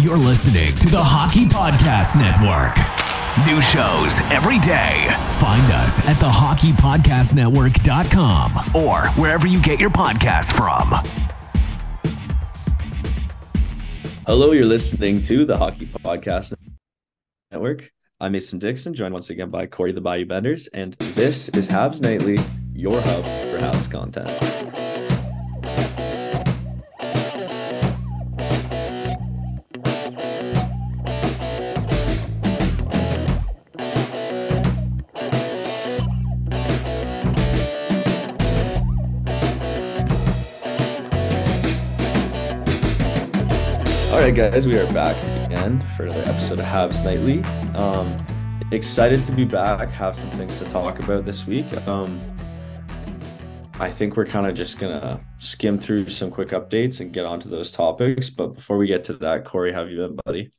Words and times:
You're 0.00 0.16
listening 0.16 0.72
to 0.76 0.88
the 0.88 0.96
Hockey 0.98 1.44
Podcast 1.44 2.16
Network. 2.16 2.74
New 3.46 3.60
shows 3.60 4.18
every 4.32 4.58
day. 4.60 5.04
Find 5.38 5.70
us 5.74 6.00
at 6.08 6.16
thehockeypodcastnetwork.com 6.16 8.74
or 8.74 9.08
wherever 9.20 9.46
you 9.46 9.60
get 9.60 9.78
your 9.78 9.90
podcasts 9.90 10.56
from. 10.56 10.92
Hello, 14.24 14.52
you're 14.52 14.64
listening 14.64 15.20
to 15.20 15.44
the 15.44 15.58
Hockey 15.58 15.84
Podcast 15.84 16.54
Network. 17.50 17.92
I'm 18.20 18.32
Mason 18.32 18.58
Dickson, 18.58 18.94
joined 18.94 19.12
once 19.12 19.28
again 19.28 19.50
by 19.50 19.66
Corey 19.66 19.92
the 19.92 20.00
Bayou 20.00 20.24
Benders, 20.24 20.66
and 20.68 20.94
this 21.14 21.50
is 21.50 21.68
Habs 21.68 22.00
Nightly, 22.00 22.38
your 22.72 23.02
hub 23.02 23.22
for 23.22 23.58
Habs 23.58 23.90
content. 23.90 24.69
Right, 44.20 44.34
guys, 44.34 44.68
we 44.68 44.76
are 44.76 44.86
back 44.92 45.16
again 45.46 45.80
for 45.96 46.04
another 46.04 46.20
episode 46.30 46.58
of 46.58 46.66
Habs 46.66 47.02
Nightly. 47.02 47.42
Um, 47.74 48.22
excited 48.70 49.24
to 49.24 49.32
be 49.32 49.46
back. 49.46 49.88
Have 49.88 50.14
some 50.14 50.30
things 50.32 50.58
to 50.58 50.66
talk 50.66 50.98
about 50.98 51.24
this 51.24 51.46
week. 51.46 51.64
Um, 51.88 52.20
I 53.80 53.88
think 53.88 54.18
we're 54.18 54.26
kind 54.26 54.46
of 54.46 54.54
just 54.54 54.78
gonna 54.78 55.24
skim 55.38 55.78
through 55.78 56.10
some 56.10 56.30
quick 56.30 56.50
updates 56.50 57.00
and 57.00 57.14
get 57.14 57.24
onto 57.24 57.48
those 57.48 57.72
topics. 57.72 58.28
But 58.28 58.48
before 58.48 58.76
we 58.76 58.86
get 58.86 59.04
to 59.04 59.14
that, 59.14 59.46
Corey, 59.46 59.72
how 59.72 59.80
have 59.80 59.90
you 59.90 59.96
been, 59.96 60.18
buddy? 60.26 60.50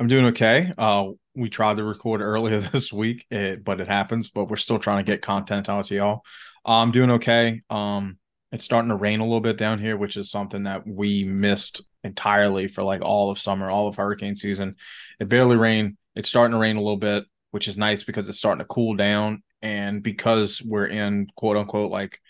I'm 0.00 0.08
doing 0.08 0.24
okay. 0.26 0.72
Uh, 0.76 1.10
we 1.36 1.48
tried 1.48 1.76
to 1.76 1.84
record 1.84 2.20
earlier 2.22 2.58
this 2.72 2.92
week, 2.92 3.24
it, 3.30 3.62
but 3.62 3.80
it 3.80 3.86
happens. 3.86 4.30
But 4.30 4.46
we're 4.46 4.56
still 4.56 4.80
trying 4.80 5.04
to 5.04 5.08
get 5.08 5.22
content 5.22 5.68
out 5.68 5.86
to 5.86 5.94
y'all. 5.94 6.22
Uh, 6.66 6.82
I'm 6.82 6.90
doing 6.90 7.12
okay. 7.12 7.62
Um, 7.70 8.18
it's 8.50 8.64
starting 8.64 8.88
to 8.88 8.96
rain 8.96 9.20
a 9.20 9.24
little 9.24 9.40
bit 9.40 9.58
down 9.58 9.78
here, 9.78 9.96
which 9.96 10.16
is 10.16 10.28
something 10.28 10.64
that 10.64 10.84
we 10.88 11.22
missed 11.22 11.82
entirely 12.06 12.68
for 12.68 12.82
like 12.82 13.02
all 13.02 13.30
of 13.30 13.38
summer, 13.38 13.70
all 13.70 13.88
of 13.88 13.96
hurricane 13.96 14.36
season. 14.36 14.76
It 15.20 15.28
barely 15.28 15.56
rained. 15.56 15.96
It's 16.14 16.28
starting 16.28 16.52
to 16.52 16.58
rain 16.58 16.76
a 16.76 16.80
little 16.80 16.96
bit, 16.96 17.24
which 17.50 17.68
is 17.68 17.76
nice 17.76 18.04
because 18.04 18.28
it's 18.28 18.38
starting 18.38 18.60
to 18.60 18.66
cool 18.66 18.94
down. 18.94 19.42
And 19.62 20.02
because 20.02 20.62
we're 20.62 20.86
in 20.86 21.28
quote 21.36 21.56
unquote 21.56 21.90
like 21.90 22.20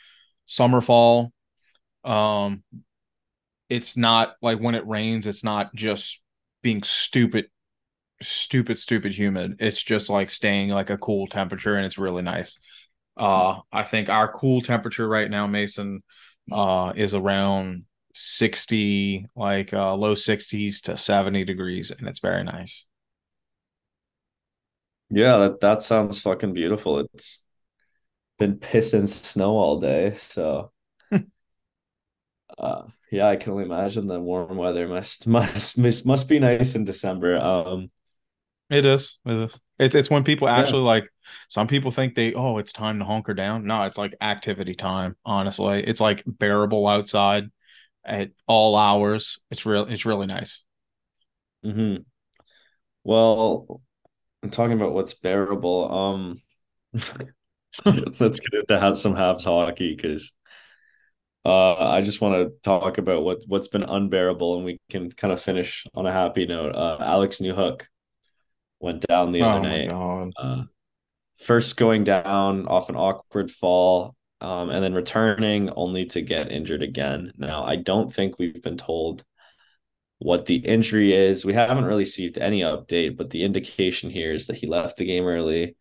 summer 0.46 0.80
fall, 0.80 1.32
um, 2.04 2.62
it's 3.68 3.96
not 3.96 4.34
like 4.42 4.58
when 4.58 4.74
it 4.74 4.86
rains, 4.86 5.26
it's 5.26 5.44
not 5.44 5.74
just 5.74 6.20
being 6.62 6.82
stupid, 6.82 7.46
stupid, 8.22 8.78
stupid 8.78 9.12
humid. 9.12 9.56
It's 9.58 9.82
just 9.82 10.08
like 10.08 10.30
staying 10.30 10.70
like 10.70 10.90
a 10.90 10.98
cool 10.98 11.26
temperature 11.26 11.76
and 11.76 11.84
it's 11.84 11.98
really 11.98 12.22
nice. 12.22 12.58
Uh, 13.16 13.60
I 13.72 13.82
think 13.82 14.08
our 14.08 14.30
cool 14.30 14.60
temperature 14.60 15.08
right 15.08 15.30
now, 15.30 15.46
Mason, 15.46 16.02
uh, 16.52 16.92
is 16.94 17.14
around 17.14 17.84
60 18.16 19.26
like 19.36 19.72
uh 19.74 19.94
low 19.94 20.14
60s 20.14 20.80
to 20.82 20.96
70 20.96 21.44
degrees 21.44 21.90
and 21.90 22.08
it's 22.08 22.20
very 22.20 22.42
nice 22.44 22.86
Yeah, 25.10 25.36
that, 25.38 25.60
that 25.60 25.82
sounds 25.82 26.18
fucking 26.18 26.52
beautiful. 26.52 26.98
It's 26.98 27.44
been 28.38 28.58
pissing 28.58 29.08
snow 29.08 29.56
all 29.56 29.78
day, 29.78 30.14
so 30.16 30.72
uh 32.58 32.82
yeah, 33.10 33.28
I 33.28 33.36
can 33.36 33.52
only 33.52 33.64
imagine 33.64 34.06
the 34.06 34.20
warm 34.20 34.56
weather 34.56 34.88
must 34.88 35.26
must 35.28 35.78
must, 35.78 36.06
must 36.06 36.28
be 36.28 36.38
nice 36.38 36.74
in 36.74 36.84
December. 36.84 37.36
Um 37.36 37.90
it 38.70 38.84
is 38.84 39.18
it 39.24 39.34
is 39.34 39.60
it, 39.78 39.94
it's 39.94 40.10
when 40.10 40.24
people 40.24 40.48
actually 40.48 40.80
yeah. 40.80 40.86
like 40.86 41.08
some 41.48 41.68
people 41.68 41.90
think 41.90 42.14
they 42.14 42.34
oh 42.34 42.58
it's 42.58 42.72
time 42.72 42.98
to 42.98 43.04
hunker 43.04 43.34
down 43.34 43.64
no 43.64 43.82
it's 43.82 43.98
like 43.98 44.14
activity 44.20 44.74
time 44.74 45.16
honestly 45.24 45.84
it's 45.84 46.00
like 46.00 46.22
bearable 46.26 46.88
outside 46.88 47.48
at 48.06 48.30
all 48.46 48.76
hours. 48.76 49.38
It's 49.50 49.66
real. 49.66 49.84
It's 49.84 50.06
really 50.06 50.26
nice. 50.26 50.62
Hmm. 51.62 51.96
Well, 53.04 53.80
I'm 54.42 54.50
talking 54.50 54.72
about 54.72 54.94
what's 54.94 55.14
bearable. 55.14 55.92
Um, 55.92 56.42
let's 57.84 58.40
get 58.40 58.60
into 58.60 58.80
have 58.80 58.96
some 58.96 59.14
Habs 59.14 59.44
hockey 59.44 59.94
because 59.94 60.32
uh, 61.44 61.74
I 61.74 62.00
just 62.00 62.20
want 62.20 62.52
to 62.52 62.58
talk 62.60 62.98
about 62.98 63.22
what 63.22 63.38
what's 63.46 63.68
been 63.68 63.82
unbearable, 63.82 64.56
and 64.56 64.64
we 64.64 64.80
can 64.90 65.10
kind 65.12 65.32
of 65.32 65.40
finish 65.40 65.86
on 65.94 66.06
a 66.06 66.12
happy 66.12 66.46
note. 66.46 66.74
Uh, 66.74 66.98
Alex 67.00 67.38
Newhook 67.38 67.82
went 68.80 69.02
down 69.06 69.32
the 69.32 69.42
other 69.42 69.58
oh 69.58 70.24
night. 70.24 70.32
Uh, 70.36 70.64
first 71.36 71.76
going 71.76 72.04
down 72.04 72.66
off 72.66 72.88
an 72.88 72.96
awkward 72.96 73.50
fall 73.50 74.16
um, 74.40 74.70
and 74.70 74.82
then 74.82 74.94
returning 74.94 75.70
only 75.76 76.06
to 76.06 76.20
get 76.20 76.52
injured 76.52 76.82
again. 76.82 77.32
Now, 77.36 77.64
I 77.64 77.76
don't 77.76 78.12
think 78.12 78.38
we've 78.38 78.62
been 78.62 78.76
told 78.76 79.24
what 80.18 80.46
the 80.46 80.56
injury 80.56 81.12
is. 81.12 81.44
We 81.44 81.54
haven't 81.54 81.84
really 81.84 82.00
received 82.00 82.38
any 82.38 82.60
update, 82.60 83.16
but 83.16 83.30
the 83.30 83.44
indication 83.44 84.10
here 84.10 84.32
is 84.32 84.46
that 84.46 84.56
he 84.56 84.66
left 84.66 84.96
the 84.96 85.04
game 85.04 85.24
early, 85.24 85.76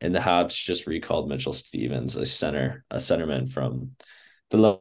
and 0.00 0.14
the 0.14 0.20
Habs 0.20 0.54
just 0.64 0.86
recalled 0.86 1.28
Mitchell 1.28 1.52
Stevens, 1.52 2.16
a 2.16 2.26
center, 2.26 2.84
a 2.90 2.96
centerman 2.96 3.50
from 3.50 3.92
the 4.50 4.80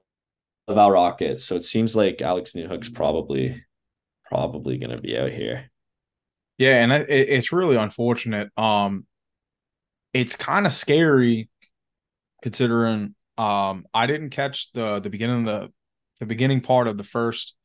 Laval 0.67 0.91
Rockets. 0.91 1.43
So 1.43 1.55
it 1.55 1.63
seems 1.63 1.95
like 1.95 2.21
Alex 2.21 2.53
Newhook's 2.53 2.89
probably 2.89 3.63
probably 4.25 4.77
going 4.77 4.91
to 4.91 5.01
be 5.01 5.17
out 5.17 5.31
here. 5.31 5.71
Yeah, 6.57 6.83
and 6.83 6.91
it, 6.91 7.09
it's 7.09 7.51
really 7.51 7.77
unfortunate. 7.77 8.49
Um, 8.57 9.05
it's 10.13 10.35
kind 10.35 10.67
of 10.67 10.73
scary 10.73 11.49
considering 12.41 13.15
um, 13.39 13.85
I 13.93 14.05
didn't 14.05 14.31
catch 14.31 14.69
the 14.73 14.99
the 14.99 15.09
beginning 15.09 15.47
of 15.47 15.61
the 15.61 15.73
the 16.19 16.25
beginning 16.25 16.59
part 16.59 16.89
of 16.89 16.97
the 16.97 17.05
first, 17.05 17.55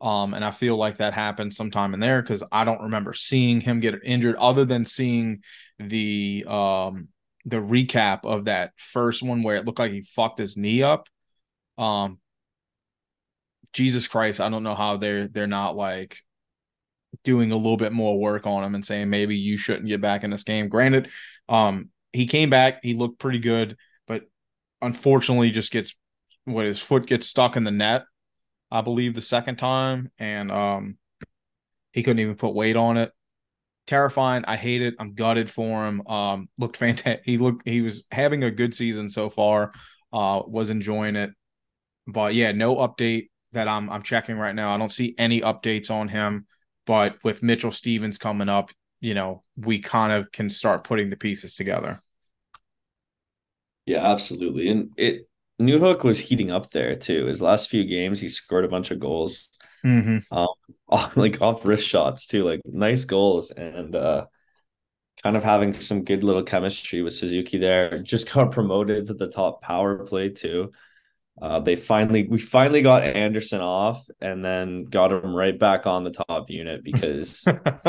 um, 0.00 0.34
and 0.34 0.44
I 0.44 0.52
feel 0.52 0.76
like 0.76 0.98
that 0.98 1.14
happened 1.14 1.52
sometime 1.52 1.94
in 1.94 2.00
there 2.00 2.22
because 2.22 2.44
I 2.52 2.64
don't 2.64 2.82
remember 2.82 3.12
seeing 3.12 3.60
him 3.60 3.80
get 3.80 3.96
injured 4.04 4.36
other 4.36 4.64
than 4.64 4.84
seeing 4.84 5.42
the 5.80 6.44
um 6.46 7.08
the 7.44 7.56
recap 7.56 8.20
of 8.24 8.44
that 8.44 8.72
first 8.76 9.20
one 9.20 9.42
where 9.42 9.56
it 9.56 9.64
looked 9.64 9.80
like 9.80 9.90
he 9.90 10.02
fucked 10.02 10.38
his 10.38 10.56
knee 10.56 10.84
up. 10.84 11.08
Um, 11.76 12.18
Jesus 13.72 14.06
Christ, 14.06 14.40
I 14.40 14.48
don't 14.48 14.62
know 14.62 14.76
how 14.76 14.96
they're 14.96 15.26
they're 15.26 15.48
not 15.48 15.74
like 15.74 16.18
doing 17.24 17.50
a 17.50 17.56
little 17.56 17.76
bit 17.76 17.92
more 17.92 18.20
work 18.20 18.46
on 18.46 18.62
him 18.62 18.76
and 18.76 18.84
saying 18.84 19.10
maybe 19.10 19.34
you 19.34 19.58
shouldn't 19.58 19.88
get 19.88 20.00
back 20.00 20.22
in 20.22 20.30
this 20.30 20.44
game. 20.44 20.68
Granted, 20.68 21.08
um, 21.48 21.90
he 22.12 22.26
came 22.28 22.48
back, 22.48 22.84
he 22.84 22.94
looked 22.94 23.18
pretty 23.18 23.40
good 23.40 23.76
unfortunately 24.82 25.50
just 25.50 25.72
gets 25.72 25.94
what 26.44 26.64
his 26.66 26.80
foot 26.80 27.06
gets 27.06 27.26
stuck 27.26 27.56
in 27.56 27.64
the 27.64 27.70
net, 27.70 28.04
I 28.70 28.80
believe 28.80 29.14
the 29.14 29.22
second 29.22 29.56
time, 29.56 30.10
and 30.18 30.50
um 30.50 30.98
he 31.92 32.02
couldn't 32.02 32.20
even 32.20 32.36
put 32.36 32.54
weight 32.54 32.76
on 32.76 32.96
it. 32.96 33.12
Terrifying. 33.86 34.44
I 34.46 34.56
hate 34.56 34.82
it. 34.82 34.94
I'm 34.98 35.14
gutted 35.14 35.48
for 35.48 35.86
him. 35.86 36.06
Um 36.06 36.48
looked 36.58 36.76
fantastic. 36.76 37.22
He 37.24 37.38
looked 37.38 37.68
he 37.68 37.80
was 37.80 38.04
having 38.10 38.44
a 38.44 38.50
good 38.50 38.74
season 38.74 39.08
so 39.08 39.30
far. 39.30 39.72
Uh 40.12 40.42
was 40.46 40.70
enjoying 40.70 41.16
it. 41.16 41.30
But 42.06 42.34
yeah, 42.34 42.52
no 42.52 42.76
update 42.76 43.28
that 43.52 43.68
I'm 43.68 43.90
I'm 43.90 44.02
checking 44.02 44.36
right 44.36 44.54
now. 44.54 44.74
I 44.74 44.78
don't 44.78 44.92
see 44.92 45.14
any 45.18 45.40
updates 45.40 45.90
on 45.90 46.08
him. 46.08 46.46
But 46.86 47.16
with 47.24 47.42
Mitchell 47.42 47.72
Stevens 47.72 48.18
coming 48.18 48.48
up, 48.48 48.70
you 49.00 49.14
know, 49.14 49.42
we 49.56 49.80
kind 49.80 50.12
of 50.12 50.30
can 50.30 50.48
start 50.50 50.84
putting 50.84 51.10
the 51.10 51.16
pieces 51.16 51.56
together. 51.56 52.00
Yeah, 53.86 54.04
absolutely. 54.04 54.68
And 54.68 54.90
it 54.96 55.28
Newhook 55.60 56.04
was 56.04 56.18
heating 56.18 56.50
up 56.50 56.70
there 56.70 56.96
too. 56.96 57.26
His 57.26 57.40
last 57.40 57.70
few 57.70 57.84
games, 57.84 58.20
he 58.20 58.28
scored 58.28 58.64
a 58.64 58.68
bunch 58.68 58.90
of 58.90 59.00
goals. 59.00 59.48
Mm-hmm. 59.84 60.18
Um, 60.36 60.48
off, 60.88 61.16
like 61.16 61.40
off 61.40 61.64
wrist 61.64 61.86
shots 61.86 62.26
too, 62.26 62.44
like 62.44 62.60
nice 62.66 63.04
goals, 63.04 63.50
and 63.50 63.94
uh, 63.94 64.26
kind 65.22 65.36
of 65.36 65.44
having 65.44 65.72
some 65.72 66.04
good 66.04 66.24
little 66.24 66.42
chemistry 66.42 67.02
with 67.02 67.14
Suzuki 67.14 67.58
there. 67.58 67.98
Just 68.02 68.32
got 68.32 68.52
promoted 68.52 69.06
to 69.06 69.14
the 69.14 69.28
top 69.30 69.62
power 69.62 70.04
play 70.04 70.28
too. 70.30 70.72
Uh, 71.40 71.60
they 71.60 71.76
finally 71.76 72.26
we 72.26 72.38
finally 72.38 72.80
got 72.80 73.02
Anderson 73.02 73.60
off 73.60 74.06
and 74.22 74.42
then 74.42 74.84
got 74.84 75.12
him 75.12 75.34
right 75.34 75.58
back 75.58 75.86
on 75.86 76.02
the 76.02 76.10
top 76.10 76.48
unit 76.48 76.82
because 76.82 77.44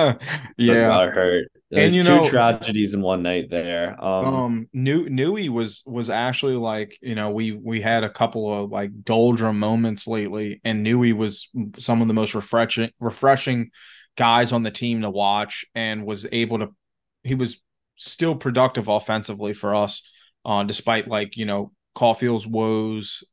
yeah 0.57 0.87
got 0.87 1.09
hurt. 1.09 1.47
There's 1.71 1.95
two 1.95 2.03
know, 2.03 2.27
tragedies 2.27 2.93
in 2.93 3.01
one 3.01 3.23
night 3.23 3.49
there. 3.49 3.95
Um, 4.03 4.25
um 4.25 4.67
New 4.73 5.07
Newey 5.07 5.47
was 5.47 5.81
was 5.85 6.09
actually 6.09 6.55
like 6.55 6.97
you 7.01 7.15
know 7.15 7.31
we 7.31 7.53
we 7.53 7.79
had 7.79 8.03
a 8.03 8.09
couple 8.09 8.53
of 8.53 8.69
like 8.69 9.03
doldrum 9.03 9.59
moments 9.59 10.07
lately, 10.07 10.59
and 10.65 10.85
Newey 10.85 11.13
was 11.13 11.49
some 11.77 12.01
of 12.01 12.09
the 12.09 12.13
most 12.13 12.35
refreshing 12.35 12.91
refreshing 12.99 13.69
guys 14.17 14.51
on 14.51 14.63
the 14.63 14.71
team 14.71 15.03
to 15.03 15.09
watch, 15.09 15.63
and 15.73 16.05
was 16.05 16.25
able 16.33 16.59
to 16.59 16.69
he 17.23 17.33
was 17.35 17.61
still 17.95 18.35
productive 18.35 18.89
offensively 18.89 19.53
for 19.53 19.73
us, 19.73 20.01
uh, 20.43 20.63
despite 20.63 21.07
like 21.07 21.37
you 21.37 21.45
know 21.45 21.71
Caufield's 21.95 22.45
woes 22.45 23.23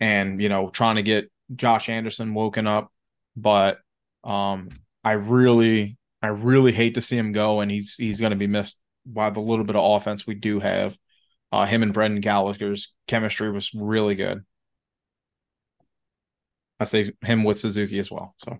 and 0.00 0.40
you 0.42 0.48
know 0.48 0.68
trying 0.68 0.96
to 0.96 1.02
get 1.02 1.30
Josh 1.54 1.88
Anderson 1.88 2.34
woken 2.34 2.66
up, 2.66 2.92
but 3.36 3.78
um, 4.24 4.70
I 5.04 5.12
really, 5.12 5.96
I 6.22 6.28
really 6.28 6.72
hate 6.72 6.94
to 6.94 7.00
see 7.00 7.16
him 7.16 7.32
go, 7.32 7.60
and 7.60 7.70
he's 7.70 7.94
he's 7.94 8.20
going 8.20 8.30
to 8.30 8.36
be 8.36 8.46
missed 8.46 8.78
by 9.06 9.30
the 9.30 9.40
little 9.40 9.64
bit 9.64 9.76
of 9.76 9.84
offense 9.84 10.26
we 10.26 10.34
do 10.34 10.60
have. 10.60 10.98
Uh, 11.50 11.64
him 11.64 11.82
and 11.82 11.94
Brendan 11.94 12.20
Gallagher's 12.20 12.92
chemistry 13.06 13.50
was 13.50 13.72
really 13.74 14.14
good. 14.14 14.44
I 16.78 16.84
say 16.84 17.10
him 17.22 17.44
with 17.44 17.58
Suzuki 17.58 17.98
as 17.98 18.10
well. 18.10 18.34
So 18.38 18.58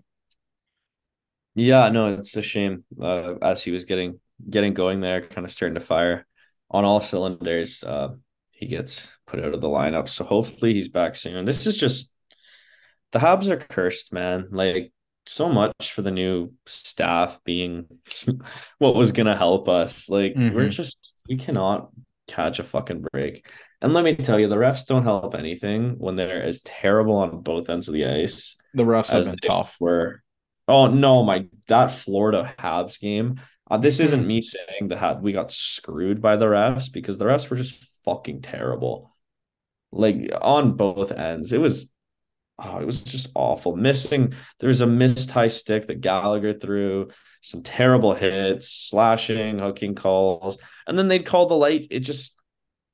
yeah, 1.55 1.89
no, 1.89 2.13
it's 2.15 2.35
a 2.35 2.41
shame. 2.41 2.83
Uh, 2.99 3.35
as 3.41 3.63
he 3.63 3.71
was 3.71 3.83
getting 3.83 4.19
getting 4.49 4.73
going 4.73 5.01
there, 5.01 5.21
kind 5.21 5.45
of 5.45 5.51
starting 5.51 5.75
to 5.75 5.81
fire 5.81 6.25
on 6.71 6.85
all 6.85 6.99
cylinders. 6.99 7.83
Uh, 7.83 8.09
he 8.59 8.65
gets 8.65 9.17
put 9.25 9.39
out 9.39 9.53
of 9.53 9.61
the 9.61 9.69
lineup. 9.69 10.09
So 10.09 10.25
hopefully 10.25 10.73
he's 10.73 10.89
back 10.89 11.15
soon. 11.15 11.45
This 11.45 11.65
is 11.65 11.77
just 11.77 12.11
the 13.13 13.19
Habs 13.19 13.47
are 13.47 13.55
cursed, 13.55 14.11
man. 14.11 14.49
Like 14.51 14.91
so 15.25 15.47
much 15.47 15.93
for 15.93 16.01
the 16.01 16.11
new 16.11 16.51
staff 16.65 17.39
being 17.45 17.85
what 18.77 18.95
was 18.95 19.13
gonna 19.13 19.37
help 19.37 19.69
us. 19.69 20.09
Like 20.09 20.33
mm-hmm. 20.33 20.53
we're 20.53 20.67
just 20.67 21.15
we 21.29 21.37
cannot 21.37 21.89
catch 22.27 22.59
a 22.59 22.63
fucking 22.63 23.05
break. 23.13 23.47
And 23.81 23.93
let 23.93 24.03
me 24.03 24.13
tell 24.15 24.37
you, 24.37 24.49
the 24.49 24.57
refs 24.57 24.85
don't 24.85 25.03
help 25.03 25.35
anything 25.35 25.97
when 25.97 26.17
they're 26.17 26.43
as 26.43 26.59
terrible 26.59 27.15
on 27.15 27.39
both 27.39 27.69
ends 27.69 27.87
of 27.87 27.93
the 27.93 28.07
ice. 28.07 28.57
The 28.73 28.83
refs 28.83 29.09
have 29.11 29.23
been 29.23 29.37
tough. 29.37 29.77
Were 29.79 30.21
oh 30.67 30.87
no, 30.87 31.23
my 31.23 31.47
that 31.69 31.93
Florida 31.93 32.53
Habs 32.59 32.99
game. 32.99 33.39
Uh, 33.71 33.77
this 33.77 34.01
isn't 34.01 34.27
me 34.27 34.41
saying 34.41 34.89
that 34.89 35.21
we 35.21 35.31
got 35.31 35.49
screwed 35.49 36.21
by 36.21 36.35
the 36.35 36.47
refs 36.47 36.91
because 36.91 37.17
the 37.17 37.25
refs 37.25 37.49
were 37.49 37.55
just 37.55 37.85
fucking 38.05 38.41
terrible. 38.41 39.15
Like 39.91 40.31
on 40.41 40.75
both 40.75 41.11
ends, 41.11 41.53
it 41.53 41.61
was 41.61 41.91
oh, 42.59 42.79
it 42.79 42.85
was 42.85 43.01
just 43.01 43.31
awful. 43.35 43.75
Missing, 43.75 44.33
there 44.59 44.67
was 44.67 44.81
a 44.81 44.87
missed 44.87 45.31
high 45.31 45.47
stick 45.47 45.87
that 45.87 46.01
Gallagher 46.01 46.53
threw, 46.53 47.09
some 47.41 47.63
terrible 47.63 48.13
hits, 48.13 48.69
slashing, 48.69 49.59
hooking 49.59 49.95
calls, 49.95 50.57
and 50.87 50.97
then 50.97 51.07
they'd 51.07 51.25
call 51.25 51.47
the 51.47 51.55
light. 51.55 51.87
It 51.91 52.01
just 52.01 52.39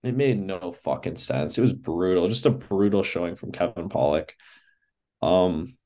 it 0.04 0.16
made 0.16 0.40
no 0.40 0.72
fucking 0.72 1.16
sense. 1.18 1.58
It 1.58 1.62
was 1.62 1.74
brutal, 1.74 2.28
just 2.28 2.46
a 2.46 2.52
brutal 2.52 3.04
showing 3.04 3.36
from 3.36 3.52
Kevin 3.52 3.90
Pollock. 3.90 4.36
Um, 5.22 5.78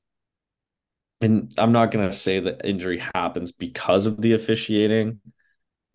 and 1.20 1.52
I'm 1.58 1.72
not 1.72 1.90
gonna 1.90 2.12
say 2.12 2.40
that 2.40 2.66
injury 2.66 3.02
happens 3.14 3.52
because 3.52 4.06
of 4.06 4.20
the 4.20 4.34
officiating. 4.34 5.20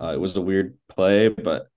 Uh, 0.01 0.07
it 0.13 0.19
was 0.19 0.36
a 0.36 0.42
weird 0.42 0.77
play, 0.89 1.30
but 1.30 1.68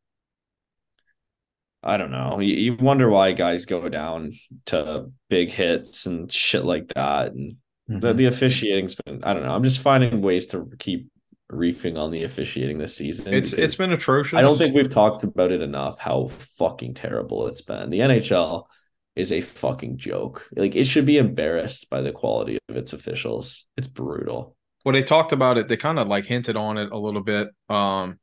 I 1.83 1.97
don't 1.97 2.11
know. 2.11 2.41
You, 2.41 2.55
you 2.55 2.77
wonder 2.77 3.09
why 3.09 3.33
guys 3.33 3.67
go 3.67 3.89
down 3.89 4.33
to 4.67 5.11
big 5.29 5.51
hits 5.51 6.07
and 6.07 6.33
shit 6.33 6.65
like 6.65 6.89
that. 6.95 7.33
And 7.33 7.57
mm-hmm. 7.89 8.01
the, 8.01 8.15
the 8.15 8.27
officiating's 8.27 8.97
been, 8.97 9.23
I 9.23 9.33
don't 9.33 9.45
know. 9.45 9.55
I'm 9.55 9.63
just 9.63 9.81
finding 9.81 10.21
ways 10.21 10.49
to 10.49 10.69
keep 10.79 11.09
reefing 11.51 11.97
on 11.97 12.11
the 12.11 12.25
officiating 12.25 12.79
this 12.79 12.97
season. 12.97 13.33
It's 13.33 13.53
it's 13.53 13.77
been 13.77 13.93
atrocious. 13.93 14.37
I 14.37 14.43
don't 14.43 14.59
think 14.59 14.75
we've 14.75 14.91
talked 14.91 15.25
about 15.25 15.51
it 15.51 15.63
enough 15.63 15.99
how 15.99 16.27
fucking 16.27 16.95
terrible 16.95 17.47
it's 17.47 17.63
been. 17.63 17.91
The 17.91 18.01
NHL 18.01 18.65
is 19.17 19.33
a 19.33 19.41
fucking 19.41 19.97
joke. 19.97 20.47
Like 20.55 20.77
it 20.77 20.85
should 20.85 21.07
be 21.07 21.17
embarrassed 21.17 21.89
by 21.91 22.03
the 22.03 22.13
quality 22.13 22.59
of 22.69 22.77
its 22.77 22.93
officials. 22.93 23.67
It's 23.77 23.89
brutal. 23.89 24.57
Well, 24.85 24.93
they 24.93 25.03
talked 25.03 25.33
about 25.33 25.59
it. 25.59 25.69
They 25.69 25.77
kind 25.77 25.99
of 25.99 26.09
like 26.09 26.25
hinted 26.25 26.57
on 26.57 26.77
it 26.77 26.91
a 26.93 26.99
little 26.99 27.23
bit 27.23 27.49
um 27.69 28.19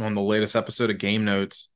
on 0.00 0.14
the 0.14 0.22
latest 0.22 0.54
episode 0.54 0.90
of 0.90 0.98
Game 0.98 1.24
Notes 1.24 1.70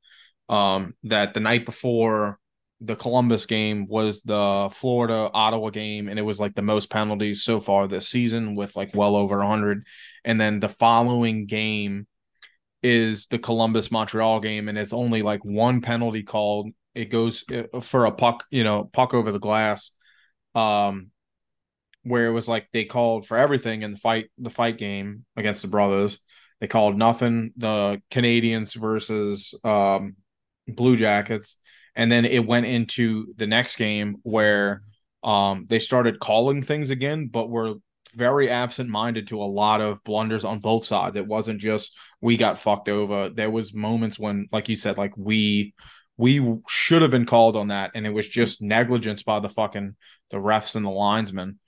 um, 0.49 0.95
that 1.03 1.33
the 1.33 1.39
night 1.39 1.65
before 1.65 2.39
the 2.81 2.95
Columbus 2.95 3.45
game 3.45 3.87
was 3.87 4.23
the 4.23 4.69
Florida 4.73 5.29
Ottawa 5.33 5.69
game, 5.69 6.09
and 6.09 6.19
it 6.19 6.23
was 6.23 6.39
like 6.39 6.53
the 6.53 6.61
most 6.61 6.89
penalties 6.89 7.43
so 7.43 7.59
far 7.59 7.87
this 7.87 8.09
season 8.09 8.55
with 8.55 8.75
like 8.75 8.93
well 8.93 9.15
over 9.15 9.37
100. 9.37 9.85
And 10.25 10.39
then 10.39 10.59
the 10.59 10.69
following 10.69 11.45
game 11.45 12.07
is 12.81 13.27
the 13.27 13.39
Columbus 13.39 13.89
Montreal 13.89 14.41
game, 14.41 14.67
and 14.67 14.77
it's 14.77 14.93
only 14.93 15.21
like 15.21 15.43
one 15.45 15.81
penalty 15.81 16.23
called. 16.23 16.69
It 16.93 17.05
goes 17.05 17.43
uh, 17.49 17.79
for 17.79 18.05
a 18.05 18.11
puck, 18.11 18.45
you 18.51 18.63
know, 18.63 18.89
puck 18.91 19.13
over 19.13 19.31
the 19.31 19.39
glass. 19.39 19.91
Um, 20.53 21.09
where 22.03 22.27
it 22.27 22.31
was 22.31 22.49
like 22.49 22.67
they 22.73 22.83
called 22.83 23.25
for 23.25 23.37
everything 23.37 23.81
in 23.81 23.93
the 23.93 23.97
fight, 23.97 24.29
the 24.37 24.49
fight 24.49 24.77
game 24.77 25.25
against 25.37 25.61
the 25.61 25.69
brothers. 25.69 26.19
They 26.59 26.67
called 26.67 26.97
nothing. 26.97 27.53
The 27.57 28.01
Canadiens 28.11 28.75
versus 28.75 29.53
um 29.63 30.17
Blue 30.67 30.95
Jackets, 30.95 31.57
and 31.95 32.11
then 32.11 32.25
it 32.25 32.45
went 32.45 32.65
into 32.65 33.33
the 33.37 33.47
next 33.47 33.75
game 33.75 34.17
where 34.23 34.83
um, 35.23 35.65
they 35.69 35.79
started 35.79 36.19
calling 36.19 36.61
things 36.61 36.89
again, 36.89 37.27
but 37.27 37.49
were 37.49 37.75
very 38.15 38.49
absent 38.49 38.89
minded 38.89 39.27
to 39.27 39.41
a 39.41 39.43
lot 39.43 39.81
of 39.81 40.03
blunders 40.03 40.43
on 40.43 40.59
both 40.59 40.85
sides. 40.85 41.15
It 41.15 41.27
wasn't 41.27 41.61
just 41.61 41.97
we 42.21 42.37
got 42.37 42.59
fucked 42.59 42.89
over. 42.89 43.29
There 43.29 43.49
was 43.49 43.73
moments 43.73 44.19
when, 44.19 44.47
like 44.51 44.69
you 44.69 44.75
said, 44.75 44.97
like 44.97 45.13
we 45.17 45.73
we 46.17 46.57
should 46.67 47.01
have 47.01 47.11
been 47.11 47.25
called 47.25 47.55
on 47.55 47.69
that, 47.69 47.91
and 47.95 48.05
it 48.05 48.11
was 48.11 48.27
just 48.27 48.61
negligence 48.61 49.23
by 49.23 49.39
the 49.39 49.49
fucking 49.49 49.95
the 50.29 50.37
refs 50.37 50.75
and 50.75 50.85
the 50.85 50.91
linesmen. 50.91 51.59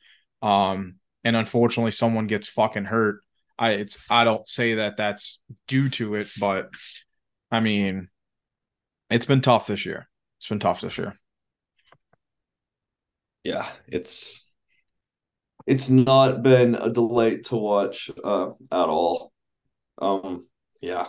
Um, 0.41 0.95
and 1.23 1.35
unfortunately, 1.35 1.91
someone 1.91 2.27
gets 2.27 2.47
fucking 2.47 2.85
hurt. 2.85 3.21
I 3.57 3.71
it's 3.71 3.97
I 4.09 4.23
don't 4.23 4.47
say 4.47 4.75
that 4.75 4.97
that's 4.97 5.41
due 5.67 5.89
to 5.91 6.15
it, 6.15 6.27
but 6.39 6.69
I 7.51 7.59
mean 7.59 8.09
it's 9.09 9.25
been 9.25 9.41
tough 9.41 9.67
this 9.67 9.85
year. 9.85 10.07
It's 10.39 10.47
been 10.47 10.59
tough 10.59 10.81
this 10.81 10.97
year. 10.97 11.15
Yeah, 13.43 13.69
it's 13.87 14.49
it's 15.67 15.89
not 15.89 16.43
been 16.43 16.75
a 16.75 16.89
delight 16.89 17.45
to 17.45 17.55
watch 17.57 18.11
uh, 18.23 18.49
at 18.71 18.89
all. 18.89 19.31
Um, 20.01 20.47
yeah, 20.81 21.07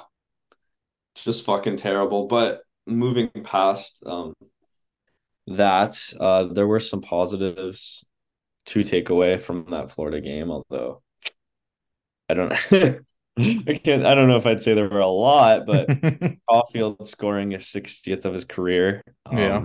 just 1.14 1.44
fucking 1.46 1.76
terrible. 1.76 2.26
But 2.26 2.60
moving 2.86 3.30
past 3.44 4.02
um, 4.06 4.34
that, 5.46 5.98
uh, 6.20 6.44
there 6.52 6.66
were 6.66 6.80
some 6.80 7.00
positives 7.00 8.06
to 8.66 8.82
take 8.84 9.10
away 9.10 9.38
from 9.38 9.66
that 9.70 9.90
Florida 9.90 10.20
game. 10.20 10.50
Although 10.50 11.02
I 12.28 12.34
don't, 12.34 12.52
I 13.38 13.80
can't. 13.82 14.06
I 14.06 14.14
don't 14.14 14.28
know 14.28 14.36
if 14.36 14.46
I'd 14.46 14.62
say 14.62 14.74
there 14.74 14.88
were 14.88 15.00
a 15.00 15.06
lot, 15.06 15.66
but 15.66 15.88
Caufield 16.50 17.06
scoring 17.06 17.54
a 17.54 17.58
60th 17.58 18.24
of 18.24 18.32
his 18.32 18.44
career. 18.44 19.02
Um, 19.26 19.38
yeah, 19.38 19.64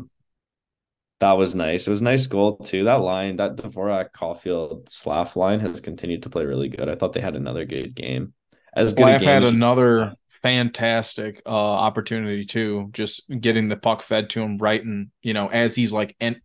that 1.22 1.34
was 1.34 1.56
nice. 1.56 1.88
It 1.88 1.92
was 1.92 2.02
a 2.02 2.06
nice 2.06 2.28
goal 2.28 2.58
too. 2.58 2.84
That 2.86 3.02
line, 3.02 3.38
that 3.38 3.56
Dvorak 3.56 4.12
Caufield 4.12 4.90
Slaf 4.90 5.36
line, 5.36 5.62
has 5.62 5.80
continued 5.80 6.24
to 6.24 6.30
play 6.30 6.46
really 6.46 6.68
good. 6.68 6.90
I 6.90 6.96
thought 6.96 7.14
they 7.14 7.22
had 7.22 7.36
another 7.36 7.64
good 7.64 7.96
game. 7.96 8.34
As 8.74 8.94
good 8.94 9.06
Slaf 9.06 9.22
had 9.22 9.44
another 9.44 10.16
fantastic 10.42 11.42
uh, 11.46 11.50
opportunity 11.50 12.46
too, 12.46 12.90
just 12.92 13.24
getting 13.40 13.70
the 13.70 13.78
puck 13.78 14.02
fed 14.02 14.32
to 14.32 14.42
him 14.42 14.58
right 14.58 14.84
and 14.84 15.10
you 15.22 15.34
know 15.34 15.48
as 15.48 15.76
he's 15.76 15.94
like 15.94 16.16
en- 16.20 16.42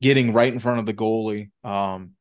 getting 0.00 0.32
right 0.32 0.52
in 0.52 0.58
front 0.58 0.80
of 0.80 0.86
the 0.86 0.94
goalie, 0.94 1.50
um, 1.62 2.12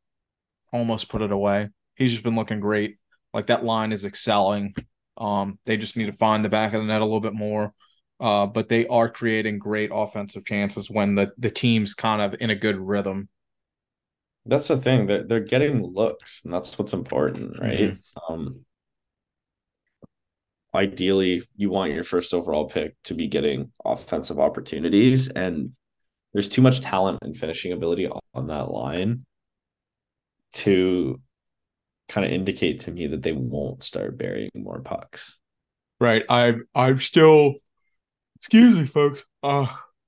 almost 0.72 1.10
put 1.10 1.22
it 1.22 1.32
away. 1.32 1.70
He's 1.96 2.12
just 2.12 2.24
been 2.24 2.36
looking 2.36 2.60
great. 2.60 2.98
Like 3.34 3.48
that 3.48 3.64
line 3.64 3.92
is 3.92 4.06
excelling. 4.06 4.74
Um, 5.18 5.60
they 5.66 5.78
just 5.78 5.98
need 5.98 6.08
to 6.08 6.14
find 6.14 6.44
the 6.44 6.50
back 6.50 6.74
of 6.74 6.82
the 6.82 6.88
net 6.88 7.02
a 7.02 7.06
little 7.06 7.20
bit 7.20 7.34
more. 7.34 7.74
Uh, 8.20 8.46
but 8.46 8.68
they 8.68 8.86
are 8.88 9.10
creating 9.10 9.60
great 9.60 9.92
offensive 9.94 10.46
chances 10.46 10.90
when 10.90 11.16
the 11.16 11.32
the 11.38 11.52
team's 11.52 11.94
kind 11.94 12.22
of 12.22 12.40
in 12.42 12.50
a 12.50 12.56
good 12.56 12.78
rhythm. 12.78 13.30
That's 14.46 14.68
the 14.68 14.78
thing. 14.78 15.06
They're 15.06 15.24
they're 15.24 15.40
getting 15.40 15.84
looks, 15.84 16.42
and 16.44 16.54
that's 16.54 16.78
what's 16.78 16.94
important, 16.94 17.60
right? 17.60 17.80
Mm-hmm. 17.92 18.34
Um 18.34 18.66
ideally 20.74 21.42
you 21.56 21.70
want 21.70 21.94
your 21.94 22.04
first 22.04 22.34
overall 22.34 22.68
pick 22.70 22.96
to 23.04 23.14
be 23.14 23.28
getting 23.28 23.72
offensive 23.84 24.40
opportunities 24.40 25.28
and 25.28 25.72
there's 26.34 26.50
too 26.50 26.62
much 26.62 26.82
talent 26.82 27.18
and 27.24 27.36
finishing 27.36 27.72
ability 27.72 28.08
on 28.36 28.48
that 28.48 28.70
line 28.70 29.26
to 30.54 31.20
kind 32.10 32.26
of 32.26 32.34
indicate 32.34 32.82
to 32.82 32.92
me 32.92 33.08
that 33.08 33.22
they 33.22 33.32
won't 33.32 33.84
start 33.84 34.18
burying 34.18 34.50
more 34.56 34.82
pucks. 34.82 35.38
Right. 36.02 36.24
I'm 36.28 36.68
I'm 36.76 37.00
still 37.00 37.56
excuse 38.38 38.76
me, 38.76 38.86
folks. 38.86 39.24
Uh 39.44 39.68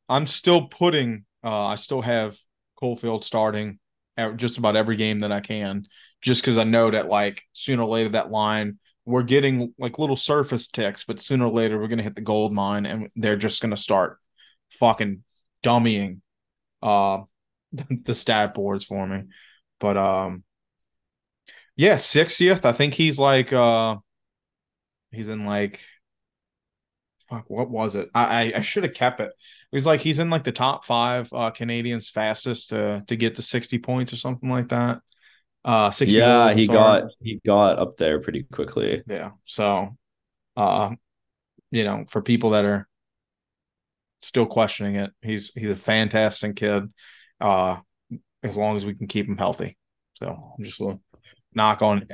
I'm 0.10 0.28
still 0.28 0.68
putting 0.68 1.26
uh 1.44 1.68
I 1.68 1.76
still 1.76 2.02
have 2.02 2.38
Caufield 2.82 3.24
starting 3.24 3.80
at 4.18 4.36
just 4.36 4.58
about 4.58 4.76
every 4.76 4.96
game 4.96 5.20
that 5.20 5.32
I 5.32 5.40
can, 5.40 5.86
just 6.22 6.42
because 6.42 6.58
I 6.58 6.64
know 6.64 6.92
that 6.92 7.08
like 7.08 7.44
sooner 7.54 7.84
or 7.84 7.90
later 7.90 8.10
that 8.10 8.32
line 8.32 8.80
we're 9.06 9.24
getting 9.24 9.74
like 9.80 9.98
little 10.00 10.16
surface 10.16 10.68
ticks, 10.68 11.04
but 11.06 11.20
sooner 11.20 11.46
or 11.46 11.52
later 11.52 11.80
we're 11.80 11.88
gonna 11.88 12.04
hit 12.04 12.16
the 12.16 12.22
gold 12.22 12.54
mine 12.54 12.86
and 12.86 13.10
they're 13.16 13.38
just 13.38 13.62
gonna 13.62 13.78
start 13.78 14.18
fucking 14.72 15.24
dummying 15.64 16.22
uh 16.82 17.20
the 17.72 18.16
stat 18.16 18.54
boards 18.54 18.84
for 18.84 19.06
me. 19.06 19.24
But 19.80 19.98
um 19.98 20.44
yeah, 21.76 21.96
60th. 21.98 22.66
I 22.66 22.72
think 22.72 22.94
he's 22.94 23.18
like 23.20 23.54
uh 23.54 23.98
he's 25.12 25.28
in 25.30 25.46
like 25.46 25.82
fuck, 27.30 27.50
what 27.50 27.70
was 27.70 27.96
it? 27.96 28.10
I 28.14 28.24
I, 28.24 28.54
I 28.58 28.62
should 28.62 28.84
have 28.84 28.94
kept 28.94 29.20
it. 29.20 29.32
He's 29.72 29.86
like 29.86 30.02
he's 30.02 30.20
in 30.20 30.30
like 30.30 30.44
the 30.44 30.52
top 30.52 30.86
five 30.86 31.32
uh 31.34 31.52
Canadiens 31.52 32.12
fastest 32.12 32.70
to 32.70 33.04
to 33.08 33.16
get 33.16 33.36
to 33.36 33.42
60 33.42 33.80
points 33.80 34.14
or 34.14 34.18
something 34.18 34.50
like 34.50 34.70
that. 34.70 35.02
Uh, 35.64 35.92
60 35.92 36.18
yeah, 36.18 36.48
goals, 36.48 36.54
he 36.56 36.68
got 36.68 37.04
he 37.20 37.42
got 37.46 37.80
up 37.80 37.96
there 37.98 38.20
pretty 38.20 38.44
quickly. 38.44 39.04
Yeah. 39.08 39.32
So, 39.46 39.96
uh, 40.58 40.92
you 41.70 41.84
know, 41.84 42.06
for 42.10 42.22
people 42.22 42.52
that 42.52 42.66
are 42.66 42.88
still 44.24 44.48
questioning 44.48 44.96
it, 44.96 45.12
he's 45.22 45.52
he's 45.54 45.70
a 45.70 45.76
fantastic 45.76 46.56
kid. 46.56 46.92
Uh, 47.40 47.78
as 48.44 48.58
long 48.58 48.76
as 48.76 48.86
we 48.86 48.96
can 48.96 49.08
keep 49.08 49.28
him 49.28 49.38
healthy. 49.38 49.78
So 50.16 50.54
I'm 50.58 50.64
just 50.64 50.80
gonna 50.80 51.00
knock 51.54 51.82
on 51.82 52.08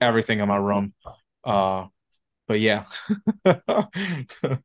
everything 0.00 0.40
in 0.40 0.48
my 0.48 0.56
room. 0.56 0.94
Uh, 1.44 1.86
but 2.48 2.60
yeah. 2.60 2.86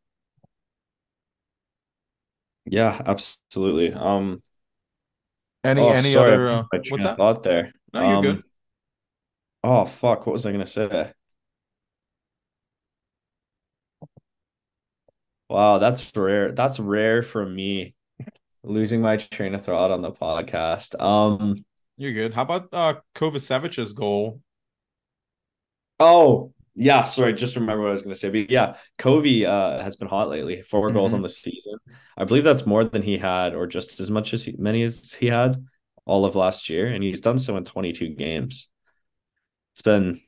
Yeah, 2.65 3.01
absolutely. 3.05 3.93
Um, 3.93 4.41
any 5.63 5.81
oh, 5.81 5.89
any 5.89 6.13
sorry, 6.13 6.33
other? 6.33 6.49
Uh, 6.49 6.63
what's 6.89 7.03
that? 7.03 7.17
thought 7.17 7.43
there. 7.43 7.73
No, 7.93 8.01
you're 8.01 8.15
Um, 8.17 8.21
good. 8.21 8.43
Oh 9.63 9.85
fuck, 9.85 10.25
what 10.25 10.33
was 10.33 10.45
I 10.45 10.51
gonna 10.51 10.65
say? 10.65 11.13
Wow, 15.49 15.79
that's 15.79 16.15
rare. 16.15 16.51
That's 16.51 16.79
rare 16.79 17.23
for 17.23 17.45
me. 17.45 17.95
Losing 18.63 19.01
my 19.01 19.17
train 19.17 19.55
of 19.55 19.63
thought 19.65 19.91
on 19.91 20.01
the 20.01 20.11
podcast. 20.11 21.01
Um, 21.01 21.57
You're 21.99 22.13
good. 22.13 22.33
How 22.33 22.41
about 22.41 22.69
uh 22.73 22.95
Kovacevic's 23.13 23.93
goal? 23.93 24.41
oh 25.99 26.53
yeah, 26.75 27.03
sorry, 27.03 27.33
just 27.33 27.55
remember 27.57 27.81
what 27.83 27.89
I 27.89 27.91
was 27.91 28.03
gonna 28.03 28.15
say. 28.15 28.29
But 28.29 28.49
yeah, 28.49 28.77
Covey 28.97 29.45
uh 29.45 29.83
has 29.83 29.97
been 29.97 30.07
hot 30.07 30.29
lately. 30.29 30.61
4 30.61 30.91
goals 30.91 31.11
Mhm. 31.11 31.15
on 31.17 31.21
the 31.23 31.29
season. 31.29 31.75
I 32.17 32.23
believe 32.23 32.43
that's 32.45 32.65
more 32.65 32.83
than 32.85 33.01
he 33.01 33.17
had, 33.17 33.53
or 33.53 33.67
just 33.67 33.99
as 33.99 34.09
much 34.09 34.33
as 34.33 34.45
he, 34.45 34.55
many 34.57 34.83
as 34.83 35.13
he 35.13 35.27
had 35.27 35.63
all 36.05 36.25
of 36.25 36.35
last 36.35 36.69
year, 36.69 36.87
and 36.87 37.03
he's 37.03 37.21
done 37.21 37.37
so 37.37 37.57
in 37.57 37.65
22 37.65 38.09
games. 38.15 38.69
It's 39.73 39.81
been 39.81 40.21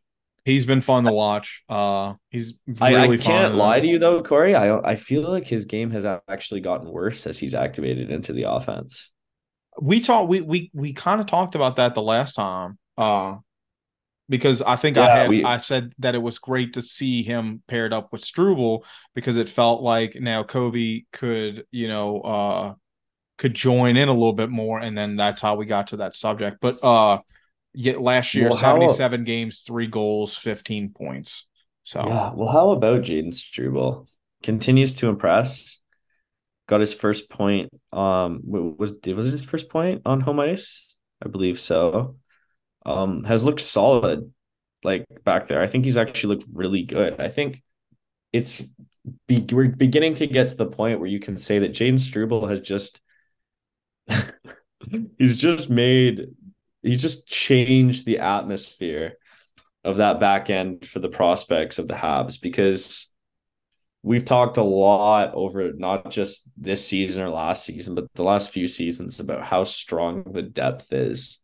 He's 0.44 0.66
been 0.66 0.82
fun 0.82 1.04
to 1.04 1.12
watch. 1.14 1.64
Uh, 1.70 2.16
he's 2.32 2.56
I, 2.82 2.94
really 2.96 3.18
I 3.20 3.22
can't 3.22 3.54
fun. 3.54 3.58
lie 3.60 3.80
to 3.80 3.86
you 3.88 4.00
though, 4.00 4.24
Corey. 4.24 4.56
I 4.56 4.76
I 4.80 4.96
feel 4.96 5.22
like 5.22 5.46
his 5.48 5.66
game 5.66 5.92
has 5.92 6.04
actually 6.28 6.62
gotten 6.62 6.90
worse 6.90 7.28
as 7.28 7.38
he's 7.40 7.54
activated 7.56 8.10
into 8.10 8.34
the 8.34 8.44
offense. 8.52 9.12
We 9.80 10.02
talked 10.02 10.30
we 10.30 10.42
we 10.42 10.70
we 10.74 10.94
kind 10.94 11.22
of 11.22 11.28
talked 11.28 11.56
about 11.56 11.78
that 11.78 11.96
the 11.96 12.02
last 12.02 12.34
time 12.36 12.78
uh 12.98 13.38
because 14.30 14.62
i 14.62 14.76
think 14.76 14.98
i 14.98 15.06
had 15.18 15.30
we- 15.30 15.44
i 15.46 15.58
said 15.58 15.94
that 16.00 16.16
it 16.16 16.22
was 16.22 16.38
great 16.40 16.74
to 16.74 16.82
see 16.82 17.24
him 17.24 17.62
paired 17.68 17.94
up 17.94 18.12
with 18.14 18.24
struble 18.24 18.86
because 19.16 19.38
it 19.38 19.50
felt 19.50 19.82
like 19.82 20.16
now 20.20 20.44
Covey 20.44 21.08
could 21.12 21.66
you 21.72 21.88
know 21.88 22.22
uh 22.22 22.74
could 23.38 23.54
join 23.54 23.98
in 23.98 24.08
a 24.08 24.14
little 24.14 24.34
bit 24.34 24.50
more 24.50 24.80
and 24.80 24.96
then 24.98 25.16
that's 25.16 25.42
how 25.42 25.56
we 25.56 25.66
got 25.66 25.88
to 25.88 25.98
that 25.98 26.16
subject 26.16 26.58
but 26.62 26.84
uh 26.84 27.20
yet 27.74 28.00
last 28.00 28.36
year 28.36 28.50
Well, 28.50 28.58
how- 28.58 28.74
77 28.74 29.24
games 29.24 29.62
three 29.62 29.88
goals 29.88 30.36
15 30.36 30.90
points 30.90 31.48
so 31.84 32.04
Yeah. 32.06 32.32
Well, 32.36 32.50
how 32.50 32.72
about 32.72 33.02
Jayden 33.02 33.34
Struble? 33.34 34.08
Continues 34.44 34.94
to 34.96 35.10
impress. 35.10 35.81
Got 36.72 36.80
his 36.80 36.94
first 36.94 37.30
point. 37.30 37.70
Um, 37.92 38.40
wa- 38.46 38.62
was 38.80 38.98
was 39.06 39.28
it 39.28 39.32
his 39.32 39.44
first 39.44 39.68
point 39.68 40.04
on 40.06 40.22
home 40.22 40.40
ice? 40.40 40.98
I 41.22 41.28
believe 41.28 41.60
so. 41.60 42.16
Um, 42.86 43.26
has 43.26 43.44
looked 43.44 43.60
solid, 43.60 44.32
like 44.82 45.06
back 45.26 45.50
there. 45.50 45.62
I 45.62 45.68
think 45.68 45.84
he's 45.84 45.98
actually 45.98 46.36
looked 46.36 46.48
really 46.54 46.84
good. 46.84 47.20
I 47.20 47.28
think 47.28 47.62
it's 48.32 48.64
be, 49.28 49.46
we're 49.52 49.68
beginning 49.68 50.14
to 50.16 50.28
get 50.28 50.52
to 50.52 50.56
the 50.56 50.66
point 50.66 51.02
where 51.02 51.10
you 51.10 51.20
can 51.20 51.38
say 51.38 51.60
that 51.60 51.74
Jayden 51.74 52.00
Struble 52.00 52.48
has 52.48 52.62
just 52.62 53.02
he's 55.18 55.36
just 55.36 55.70
made 55.70 56.28
he's 56.84 57.02
just 57.02 57.28
changed 57.28 58.06
the 58.06 58.20
atmosphere 58.20 59.18
of 59.84 59.98
that 59.98 60.22
back 60.22 60.50
end 60.50 60.86
for 60.86 61.00
the 61.00 61.10
prospects 61.10 61.80
of 61.80 61.90
the 61.90 61.96
Habs 61.96 62.42
because 62.42 63.11
we've 64.04 64.26
talked 64.26 64.58
a 64.58 64.64
lot 64.64 65.34
over 65.34 65.72
not 65.74 66.10
just 66.10 66.50
this 66.58 66.86
season 66.88 67.24
or 67.24 67.30
last 67.30 67.66
season, 67.66 67.94
but 67.96 68.06
the 68.16 68.24
last 68.24 68.52
few 68.52 68.68
seasons 68.68 69.20
about 69.20 69.44
how 69.44 69.64
strong 69.64 70.24
the 70.34 70.42
depth 70.42 70.92
is 70.92 71.40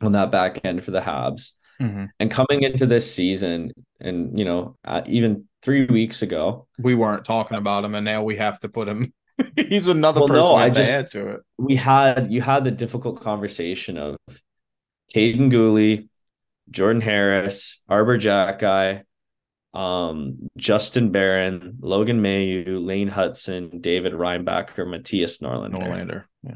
on 0.00 0.12
that 0.12 0.30
back 0.30 0.60
end 0.64 0.82
for 0.84 0.90
the 0.92 1.00
Habs. 1.00 1.52
mhm. 1.80 2.08
And 2.20 2.30
coming 2.30 2.62
into 2.62 2.86
this 2.86 3.12
season, 3.12 3.72
and 4.00 4.38
you 4.38 4.44
know, 4.44 4.76
uh, 4.84 5.02
even 5.06 5.44
three 5.62 5.86
weeks 5.86 6.22
ago, 6.22 6.66
we 6.78 6.94
weren't 6.94 7.24
talking 7.24 7.56
about 7.58 7.84
him 7.84 7.94
and 7.94 8.04
now 8.04 8.22
we 8.22 8.36
have 8.36 8.60
to 8.60 8.68
put 8.68 8.88
him 8.88 9.12
he's 9.56 9.88
another 9.88 10.20
Well, 10.20 10.28
no, 10.28 10.34
person 10.34 10.56
we 10.56 10.62
I 10.62 10.70
just- 10.70 10.90
add 10.92 11.10
to 11.12 11.28
it 11.28 11.40
we 11.58 11.76
had 11.76 12.32
you 12.32 12.40
had 12.40 12.64
the 12.64 12.70
difficult 12.70 13.20
conversation 13.20 13.98
of 13.98 14.16
Kaiden 15.14 15.50
Guhle, 15.50 16.08
Jordan 16.70 17.00
Harris, 17.02 17.82
Arber 17.88 18.18
Xhekaj, 18.18 19.02
um, 19.76 20.48
Justin 20.56 21.12
Barron, 21.12 21.76
Logan 21.80 22.22
Mailloux, 22.22 22.84
Lane 22.84 23.10
Hutson, 23.10 23.82
David 23.82 24.14
Reinbacher, 24.14 24.86
Mattias 24.86 25.42
Norlinder. 25.42 25.82
Norlinder. 25.82 26.24
Yeah. 26.42 26.54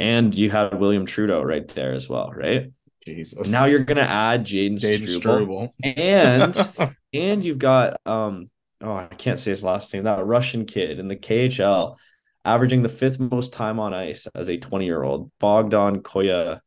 And 0.00 0.34
you 0.34 0.50
had 0.50 0.78
William 0.78 1.06
Trudeau 1.06 1.40
right 1.40 1.66
there 1.68 1.92
as 1.92 2.08
well, 2.08 2.32
right? 2.34 2.72
Jesus. 3.04 3.48
Now 3.48 3.66
you're 3.66 3.84
gonna 3.84 4.00
add 4.00 4.44
Jayden 4.44 4.78
Struble. 4.78 5.72
And 5.82 6.56
and 7.14 7.44
you've 7.44 7.58
got 7.58 8.00
um 8.04 8.50
oh 8.80 8.92
I 8.92 9.06
can't 9.06 9.38
say 9.38 9.52
his 9.52 9.62
last 9.62 9.94
name, 9.94 10.02
that 10.04 10.26
Russian 10.26 10.66
kid 10.66 10.98
in 10.98 11.06
the 11.06 11.16
KHL, 11.16 11.96
averaging 12.44 12.82
the 12.82 12.88
fifth 12.88 13.20
most 13.20 13.52
time 13.52 13.78
on 13.78 13.94
ice 13.94 14.26
as 14.34 14.48
a 14.48 14.58
20-year-old, 14.58 15.30
Bogdan 15.38 16.02
Koya 16.02 16.60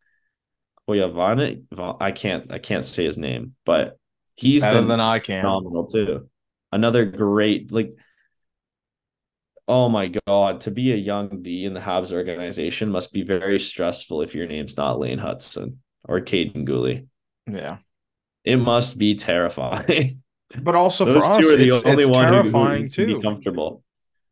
Koyavani. 0.87 1.63
I 1.99 2.11
can't 2.11 2.51
I 2.51 2.59
can't 2.59 2.85
say 2.85 3.03
his 3.03 3.17
name, 3.17 3.55
but 3.65 3.97
he's 4.35 4.61
Better 4.63 4.81
than 4.81 4.99
I 5.01 5.19
can. 5.19 5.41
phenomenal 5.41 5.87
too. 5.87 6.29
Another 6.71 7.05
great 7.05 7.71
like 7.71 7.93
oh 9.67 9.87
my 9.89 10.11
god, 10.27 10.61
to 10.61 10.71
be 10.71 10.91
a 10.91 10.95
young 10.97 11.41
D 11.41 11.65
in 11.65 11.73
the 11.73 11.79
Habs 11.79 12.11
organization 12.11 12.89
must 12.89 13.13
be 13.13 13.23
very 13.23 13.59
stressful 13.59 14.21
if 14.21 14.35
your 14.35 14.47
name's 14.47 14.75
not 14.77 14.99
Lane 14.99 15.19
Hutson 15.19 15.77
or 16.03 16.19
Kaiden 16.21 16.67
Guhle. 16.67 17.07
Yeah. 17.47 17.77
It 18.43 18.57
must 18.57 18.97
be 18.97 19.15
terrifying. 19.15 20.21
But 20.53 20.75
also 20.75 21.05
Those 21.05 21.25
for 21.25 21.31
us, 21.31 21.45
two 21.45 21.53
are 21.53 21.55
the 21.57 21.67
it's, 21.67 21.85
only 21.85 22.03
it's 22.03 22.11
one 22.11 22.27
who- 22.27 22.43
who 22.43 22.43
terrifying 22.43 22.83
be 22.83 22.89
too. 22.89 23.21
comfortable. 23.21 23.83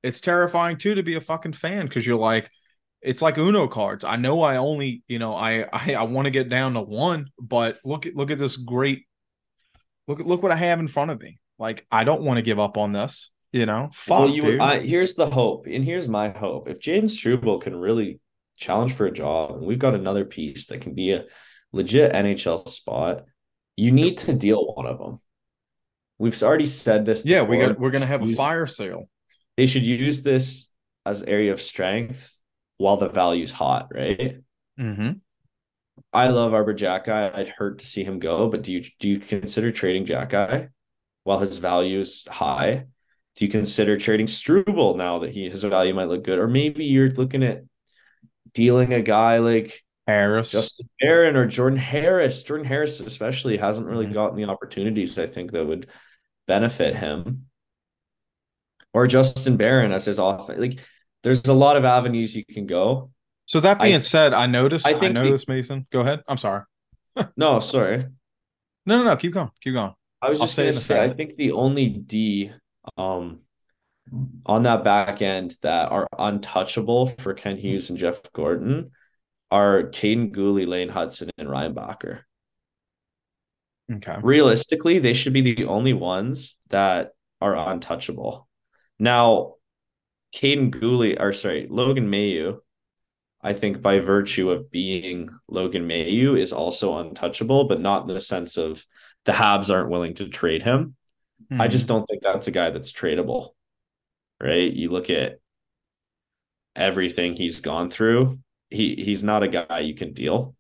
It's 0.04 0.20
terrifying 0.20 0.78
too 0.78 0.96
to 0.96 1.04
be 1.04 1.16
a 1.16 1.22
fucking 1.22 1.54
fan 1.54 1.86
because 1.86 2.06
you're 2.06 2.18
like, 2.18 2.50
it's 3.02 3.22
like 3.22 3.38
Uno 3.38 3.70
cards. 3.70 4.04
I 4.04 4.18
know 4.18 4.42
I 4.42 4.58
only, 4.58 5.04
you 5.08 5.18
know, 5.20 5.34
I 5.34 5.64
I, 5.74 5.96
I 5.96 6.04
want 6.04 6.26
to 6.26 6.32
get 6.32 6.50
down 6.50 6.74
to 6.74 6.82
one, 6.82 7.28
but 7.42 7.80
look 7.86 8.06
at 8.06 8.16
look 8.18 8.32
at 8.32 8.38
this 8.38 8.58
great, 8.58 9.06
look 10.10 10.20
look 10.20 10.44
what 10.44 10.52
I 10.52 10.58
have 10.58 10.80
in 10.80 10.88
front 10.88 11.12
of 11.12 11.22
me. 11.22 11.40
Like 11.58 11.86
I 11.92 12.04
don't 12.04 12.24
want 12.24 12.38
to 12.38 12.42
give 12.42 12.60
up 12.60 12.78
on 12.78 12.92
this. 12.92 13.32
You 13.52 13.66
know, 13.66 13.90
fuck, 13.94 14.20
well, 14.20 14.30
you, 14.30 14.42
dude. 14.42 14.60
I, 14.60 14.80
here's 14.82 15.16
the 15.16 15.28
hope, 15.28 15.66
and 15.66 15.84
here's 15.84 16.08
my 16.08 16.30
hope. 16.30 16.70
If 16.70 16.80
Jayden 16.80 17.10
Struble 17.10 17.58
can 17.58 17.76
really 17.76 18.20
challenge 18.58 18.94
for 18.94 19.08
a 19.08 19.12
job, 19.12 19.56
and 19.58 19.66
we've 19.66 19.80
got 19.80 19.96
another 19.96 20.24
piece 20.24 20.68
that 20.68 20.82
can 20.82 20.94
be 20.94 21.14
a 21.14 21.26
legit 21.72 22.14
NHL 22.14 22.68
spot, 22.68 23.24
you 23.76 23.92
need 23.92 24.20
to 24.20 24.34
deal 24.34 24.76
one 24.76 24.86
of 24.86 25.00
them. 25.00 25.20
We've 26.20 26.44
already 26.44 26.68
said 26.68 27.06
this. 27.06 27.26
yeah, 27.26 27.42
we 27.42 27.58
before. 27.58 27.70
got 27.70 27.80
we're 27.80 27.92
gonna 27.92 28.06
have 28.06 28.22
a 28.22 28.34
fire 28.36 28.68
sale. 28.68 29.10
They 29.58 29.66
should 29.66 29.86
use 29.86 30.22
this 30.22 30.72
as 31.06 31.24
area 31.24 31.52
of 31.52 31.60
strength 31.60 32.40
while 32.78 32.98
the 32.98 33.10
value's 33.10 33.52
hot, 33.52 33.88
right? 33.92 34.38
Mm-hmm. 34.80 35.12
I 36.14 36.28
love 36.30 36.54
Arber 36.54 36.74
Xhekaj. 36.74 37.36
I'd 37.36 37.48
hurt 37.48 37.80
to 37.80 37.86
see 37.86 38.04
him 38.04 38.20
go, 38.20 38.50
but 38.50 38.64
do 38.64 38.72
you 38.72 38.84
do 39.00 39.10
you 39.10 39.20
consider 39.20 39.72
trading 39.72 40.06
Xhekaj 40.06 40.70
while 41.24 41.40
his 41.40 41.58
value 41.58 42.00
is 42.00 42.26
high? 42.30 42.86
Do 43.36 43.46
you 43.46 43.52
consider 43.52 43.98
trading 43.98 44.28
Struble 44.28 44.96
now 44.98 45.20
that 45.20 45.32
he 45.32 45.50
his 45.50 45.64
value 45.64 45.94
might 45.94 46.10
look 46.10 46.24
good? 46.24 46.40
Or 46.40 46.48
maybe 46.48 46.86
you're 46.86 47.12
looking 47.12 47.44
at 47.44 47.64
dealing 48.54 48.94
a 48.94 49.02
guy 49.02 49.38
like 49.40 49.84
Harris. 50.08 50.52
Justin 50.52 50.90
Barron 51.00 51.36
or 51.36 51.46
Jordan 51.46 51.78
Harris. 51.80 52.44
Jordan 52.44 52.66
Harris 52.66 53.00
especially 53.00 53.58
hasn't 53.58 53.88
really 53.88 54.08
Mhm. 54.08 54.14
gotten 54.14 54.38
the 54.38 54.46
opportunities 54.46 55.20
I 55.20 55.28
think 55.28 55.52
that 55.52 55.66
would 55.68 55.88
benefit 56.48 56.96
him. 56.96 57.46
Or 58.94 59.06
Justin 59.08 59.56
Barron 59.58 59.92
as 59.92 60.06
his 60.06 60.20
off 60.20 60.50
like 60.50 60.80
there's 61.22 61.46
a 61.48 61.54
lot 61.54 61.78
of 61.78 61.86
avenues 61.86 62.36
you 62.36 62.44
can 62.46 62.66
go. 62.66 63.12
So 63.50 63.60
that 63.62 63.80
being 63.82 63.94
th- 63.94 64.04
said, 64.04 64.32
I 64.32 64.46
noticed. 64.46 64.86
I 64.86 64.92
I, 64.92 64.94
think 64.94 65.16
the- 65.16 65.24
noticed 65.24 65.48
Mason. 65.50 65.88
Go 65.92 66.02
ahead. 66.02 66.22
I'm 66.28 66.38
sorry. 66.38 66.64
No, 67.36 67.60
sorry. 67.60 68.06
No, 68.86 69.00
no, 69.00 69.04
no. 69.04 69.16
Keep 69.18 69.34
going. 69.34 69.50
Keep 69.62 69.74
going. 69.74 69.94
I 70.22 70.30
was 70.30 70.40
just 70.40 70.58
in 70.60 70.68
a 70.68 70.72
say, 70.72 71.04
I 71.04 71.14
think 71.14 71.36
the 71.36 71.52
only 71.54 71.88
D 71.90 72.52
um 72.96 73.40
on 74.46 74.64
that 74.64 74.84
back 74.84 75.24
end 75.24 75.56
that 75.64 75.92
are 75.92 76.08
untouchable 76.18 77.08
for 77.08 77.34
Kent 77.34 77.60
Hughes 77.60 77.90
and 77.90 77.98
Jeff 77.98 78.22
Gorton 78.34 78.92
are 79.50 79.84
Kaiden 79.90 80.32
Guhle, 80.32 80.68
Lane 80.68 80.90
Hutson, 80.90 81.30
and 81.40 81.50
Reinbacher. 81.50 82.20
Okay. 83.92 84.18
Realistically, 84.22 85.00
they 85.00 85.14
should 85.14 85.34
be 85.34 85.42
the 85.56 85.66
only 85.66 85.94
ones 85.94 86.60
that 86.70 87.14
are 87.42 87.56
untouchable. 87.56 88.48
Now, 89.00 89.56
Kaiden 90.36 90.70
Guhle, 90.72 91.20
or 91.20 91.34
sorry, 91.34 91.66
Logan 91.68 92.10
Mailloux 92.12 92.60
I 93.42 93.54
think 93.54 93.82
by 93.82 94.00
virtue 94.00 94.52
of 94.52 94.70
being 94.70 95.30
Logan 95.48 95.88
Mailloux 95.88 96.40
is 96.40 96.52
also 96.52 96.98
untouchable, 96.98 97.66
but 97.66 97.80
not 97.80 98.02
in 98.02 98.14
the 98.14 98.20
sense 98.20 98.58
of 98.58 98.86
the 99.26 99.32
Habs 99.32 99.74
aren't 99.74 99.90
willing 99.90 100.16
to 100.16 100.28
trade 100.28 100.62
him. 100.62 100.96
Mm-hmm. 101.44 101.62
I 101.62 101.68
just 101.68 101.88
don't 101.88 102.06
think 102.06 102.22
that's 102.22 102.48
a 102.48 102.52
guy 102.52 102.70
that's 102.70 102.92
tradable. 102.92 103.52
Right? 104.42 104.72
You 104.72 104.90
look 104.90 105.10
at 105.10 105.40
everything 106.76 107.36
he's 107.36 107.62
gone 107.62 107.90
through. 107.90 108.40
He 108.70 108.96
he's 108.96 109.24
not 109.24 109.44
a 109.44 109.48
guy 109.48 109.80
you 109.80 109.96
can 109.96 110.14
deal. 110.14 110.56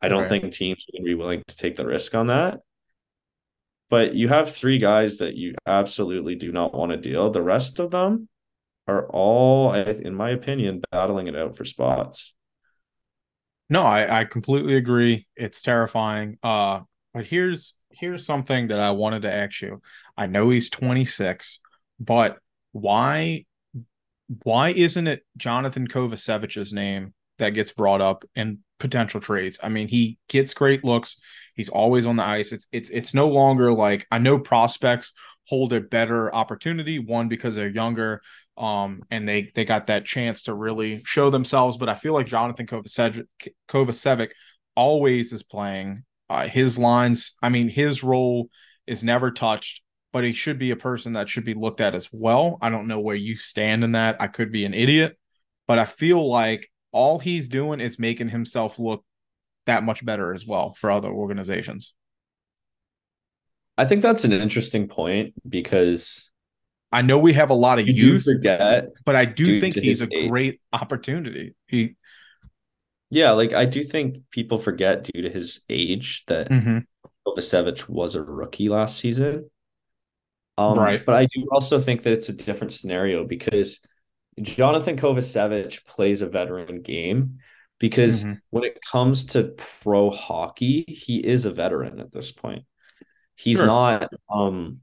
I 0.00 0.08
don't 0.08 0.22
right. 0.22 0.28
think 0.28 0.52
teams 0.52 0.84
to 0.84 1.02
be 1.02 1.14
willing 1.14 1.42
to 1.46 1.56
take 1.56 1.76
the 1.76 1.86
risk 1.86 2.14
on 2.14 2.26
that. 2.26 2.60
But 3.90 4.14
you 4.14 4.28
have 4.28 4.54
three 4.54 4.78
guys 4.78 5.18
that 5.18 5.34
you 5.34 5.54
absolutely 5.66 6.34
do 6.34 6.52
not 6.52 6.74
want 6.74 6.92
to 6.92 6.98
deal. 6.98 7.30
The 7.30 7.42
rest 7.42 7.80
of 7.80 7.90
them 7.90 8.28
are 8.86 9.06
all, 9.08 9.72
in 9.72 10.14
my 10.14 10.30
opinion, 10.30 10.82
battling 10.90 11.26
it 11.26 11.36
out 11.36 11.56
for 11.56 11.64
spots. 11.64 12.34
No, 13.70 13.82
I, 13.82 14.20
I 14.20 14.24
completely 14.24 14.76
agree. 14.76 15.26
It's 15.36 15.62
terrifying. 15.62 16.38
Uh, 16.42 16.80
but 17.12 17.24
here's 17.26 17.74
here's 17.90 18.26
something 18.26 18.68
that 18.68 18.80
I 18.80 18.90
wanted 18.90 19.22
to 19.22 19.34
ask 19.34 19.62
you. 19.62 19.80
I 20.16 20.26
know 20.26 20.50
he's 20.50 20.68
26, 20.68 21.60
but 21.98 22.38
why 22.72 23.46
why 24.42 24.70
isn't 24.70 25.06
it 25.06 25.24
Jonathan 25.36 25.86
Kovacevic's 25.86 26.72
name 26.72 27.14
that 27.38 27.50
gets 27.50 27.72
brought 27.72 28.00
up 28.00 28.24
in 28.34 28.58
potential 28.78 29.20
trades? 29.20 29.58
I 29.62 29.68
mean, 29.68 29.88
he 29.88 30.18
gets 30.28 30.54
great 30.54 30.84
looks. 30.84 31.16
He's 31.54 31.68
always 31.68 32.06
on 32.06 32.16
the 32.16 32.24
ice. 32.24 32.52
It's 32.52 32.66
it's 32.72 32.90
it's 32.90 33.14
no 33.14 33.28
longer 33.28 33.72
like 33.72 34.06
I 34.10 34.18
know 34.18 34.38
prospects 34.38 35.12
hold 35.46 35.72
a 35.72 35.80
better 35.80 36.34
opportunity. 36.34 36.98
One 36.98 37.28
because 37.28 37.54
they're 37.54 37.68
younger, 37.68 38.22
um, 38.56 39.02
and 39.10 39.28
they 39.28 39.50
they 39.54 39.64
got 39.64 39.88
that 39.88 40.04
chance 40.04 40.44
to 40.44 40.54
really 40.54 41.02
show 41.04 41.30
themselves. 41.30 41.76
But 41.76 41.88
I 41.88 41.94
feel 41.94 42.12
like 42.12 42.26
Jonathan 42.26 42.66
Kovacevic, 42.66 43.26
Kovacevic 43.68 44.30
always 44.76 45.32
is 45.32 45.42
playing. 45.42 46.04
Uh, 46.28 46.48
his 46.48 46.78
lines, 46.78 47.34
I 47.42 47.48
mean, 47.48 47.68
his 47.68 48.02
role 48.02 48.48
is 48.86 49.04
never 49.04 49.30
touched, 49.30 49.82
but 50.12 50.24
he 50.24 50.32
should 50.32 50.58
be 50.58 50.70
a 50.70 50.76
person 50.76 51.14
that 51.14 51.28
should 51.28 51.44
be 51.44 51.54
looked 51.54 51.80
at 51.80 51.94
as 51.94 52.08
well. 52.12 52.58
I 52.62 52.70
don't 52.70 52.88
know 52.88 53.00
where 53.00 53.16
you 53.16 53.36
stand 53.36 53.84
in 53.84 53.92
that. 53.92 54.16
I 54.20 54.28
could 54.28 54.50
be 54.50 54.64
an 54.64 54.74
idiot, 54.74 55.18
but 55.66 55.78
I 55.78 55.84
feel 55.84 56.26
like 56.28 56.70
all 56.92 57.18
he's 57.18 57.48
doing 57.48 57.80
is 57.80 57.98
making 57.98 58.28
himself 58.28 58.78
look 58.78 59.04
that 59.66 59.82
much 59.82 60.04
better 60.04 60.32
as 60.32 60.46
well 60.46 60.74
for 60.74 60.90
other 60.90 61.10
organizations. 61.10 61.94
I 63.76 63.84
think 63.84 64.02
that's 64.02 64.24
an 64.24 64.32
interesting 64.32 64.86
point 64.86 65.34
because 65.48 66.30
I 66.94 67.02
know 67.02 67.18
we 67.18 67.32
have 67.32 67.50
a 67.50 67.54
lot 67.54 67.80
of 67.80 67.88
youth, 67.88 68.22
forget, 68.22 68.90
but 69.04 69.16
I 69.16 69.24
do 69.24 69.60
think 69.60 69.74
he's 69.74 70.00
a 70.00 70.08
age. 70.12 70.28
great 70.28 70.60
opportunity. 70.72 71.56
He, 71.66 71.96
yeah, 73.10 73.32
like 73.32 73.52
I 73.52 73.64
do 73.64 73.82
think 73.82 74.30
people 74.30 74.60
forget 74.60 75.02
due 75.02 75.22
to 75.22 75.28
his 75.28 75.64
age 75.68 76.22
that 76.28 76.48
mm-hmm. 76.48 76.78
Kovacevic 77.26 77.88
was 77.88 78.14
a 78.14 78.22
rookie 78.22 78.68
last 78.68 78.98
season. 78.98 79.50
Um, 80.56 80.78
right, 80.78 81.04
but 81.04 81.16
I 81.16 81.26
do 81.26 81.48
also 81.50 81.80
think 81.80 82.04
that 82.04 82.12
it's 82.12 82.28
a 82.28 82.32
different 82.32 82.72
scenario 82.72 83.26
because 83.26 83.80
Jonathan 84.40 84.96
Kovacevic 84.96 85.84
plays 85.86 86.22
a 86.22 86.28
veteran 86.28 86.80
game 86.80 87.38
because 87.80 88.22
mm-hmm. 88.22 88.34
when 88.50 88.62
it 88.62 88.78
comes 88.88 89.24
to 89.24 89.52
pro 89.56 90.10
hockey, 90.10 90.84
he 90.86 91.16
is 91.18 91.44
a 91.44 91.50
veteran 91.50 91.98
at 91.98 92.12
this 92.12 92.30
point. 92.30 92.64
He's 93.34 93.56
sure. 93.56 93.66
not 93.66 94.12
um 94.32 94.80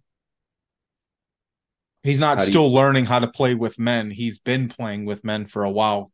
He's 2.03 2.19
not 2.19 2.41
still 2.41 2.67
you... 2.67 2.75
learning 2.75 3.05
how 3.05 3.19
to 3.19 3.27
play 3.27 3.53
with 3.53 3.77
men. 3.77 4.09
He's 4.09 4.39
been 4.39 4.69
playing 4.69 5.05
with 5.05 5.23
men 5.23 5.45
for 5.45 5.63
a 5.63 5.69
while, 5.69 6.11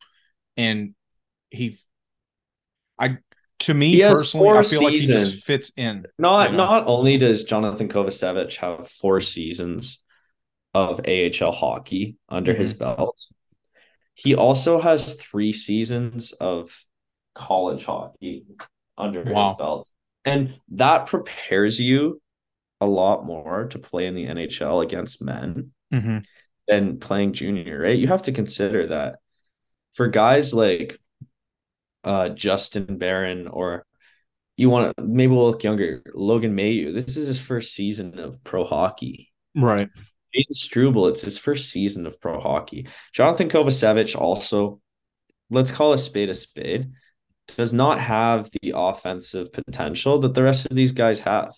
and 0.58 0.96
he, 1.50 1.78
I, 3.00 3.18
to 3.60 3.74
me 3.74 4.02
personally, 4.02 4.50
I 4.50 4.64
feel 4.64 4.66
seasons. 4.66 4.84
like 4.84 4.94
he 4.94 5.00
just 5.08 5.46
fits 5.46 5.72
in. 5.78 6.06
Not 6.20 6.52
you 6.52 6.58
know? 6.58 6.66
not 6.66 6.88
only 6.88 7.18
does 7.18 7.46
Jonathan 7.46 7.88
Kovacevic 7.88 8.58
have 8.58 8.90
four 8.90 9.22
seasons 9.22 10.00
of 10.74 11.00
AHL 11.08 11.52
hockey 11.52 12.18
under 12.28 12.52
mm-hmm. 12.52 12.62
his 12.62 12.74
belt, 12.74 13.26
he 14.14 14.36
also 14.36 14.82
has 14.82 15.14
three 15.14 15.54
seasons 15.54 16.34
of 16.34 16.84
college 17.34 17.86
hockey 17.86 18.46
under 18.98 19.24
wow. 19.24 19.48
his 19.48 19.58
belt, 19.58 19.88
and 20.26 20.60
that 20.72 21.06
prepares 21.06 21.80
you 21.80 22.22
a 22.82 22.86
lot 22.86 23.26
more 23.26 23.68
to 23.68 23.80
play 23.80 24.06
in 24.06 24.16
the 24.16 24.26
NHL 24.26 24.84
against 24.84 25.22
men 25.22 25.72
mm-hmm. 25.94 26.20
than 26.68 27.00
playing 27.00 27.34
junior, 27.34 27.80
right? 27.80 27.98
You 27.98 28.08
have 28.08 28.24
to 28.24 28.32
consider 28.32 28.88
that 28.88 29.18
for 29.94 30.08
guys 30.08 30.54
like 30.54 31.00
uh, 32.04 32.30
Justin 32.30 32.98
Barron 32.98 33.48
or 33.48 33.86
you 34.56 34.70
want 34.70 34.96
to 34.98 35.04
maybe 35.04 35.34
we'll 35.34 35.52
look 35.52 35.64
younger, 35.64 36.02
Logan 36.14 36.56
Mailloux. 36.56 36.94
This 36.94 37.16
is 37.16 37.28
his 37.28 37.40
first 37.40 37.74
season 37.74 38.20
of 38.20 38.44
pro 38.44 38.64
hockey. 38.64 39.32
Right. 39.56 39.88
Jayden 40.36 40.54
Struble, 40.54 41.08
it's 41.08 41.22
his 41.22 41.38
first 41.38 41.70
season 41.70 42.06
of 42.06 42.20
pro 42.20 42.40
hockey. 42.40 42.88
Jonathan 43.14 43.50
Kovacevic 43.50 44.20
also, 44.20 44.82
let's 45.50 45.72
call 45.72 45.94
a 45.94 45.98
spade 45.98 46.30
a 46.30 46.34
spade, 46.34 46.92
does 47.56 47.72
not 47.72 48.00
have 48.00 48.50
the 48.62 48.74
offensive 48.76 49.54
potential 49.54 50.20
that 50.20 50.34
the 50.34 50.44
rest 50.44 50.66
of 50.66 50.76
these 50.76 50.92
guys 50.92 51.20
have. 51.20 51.54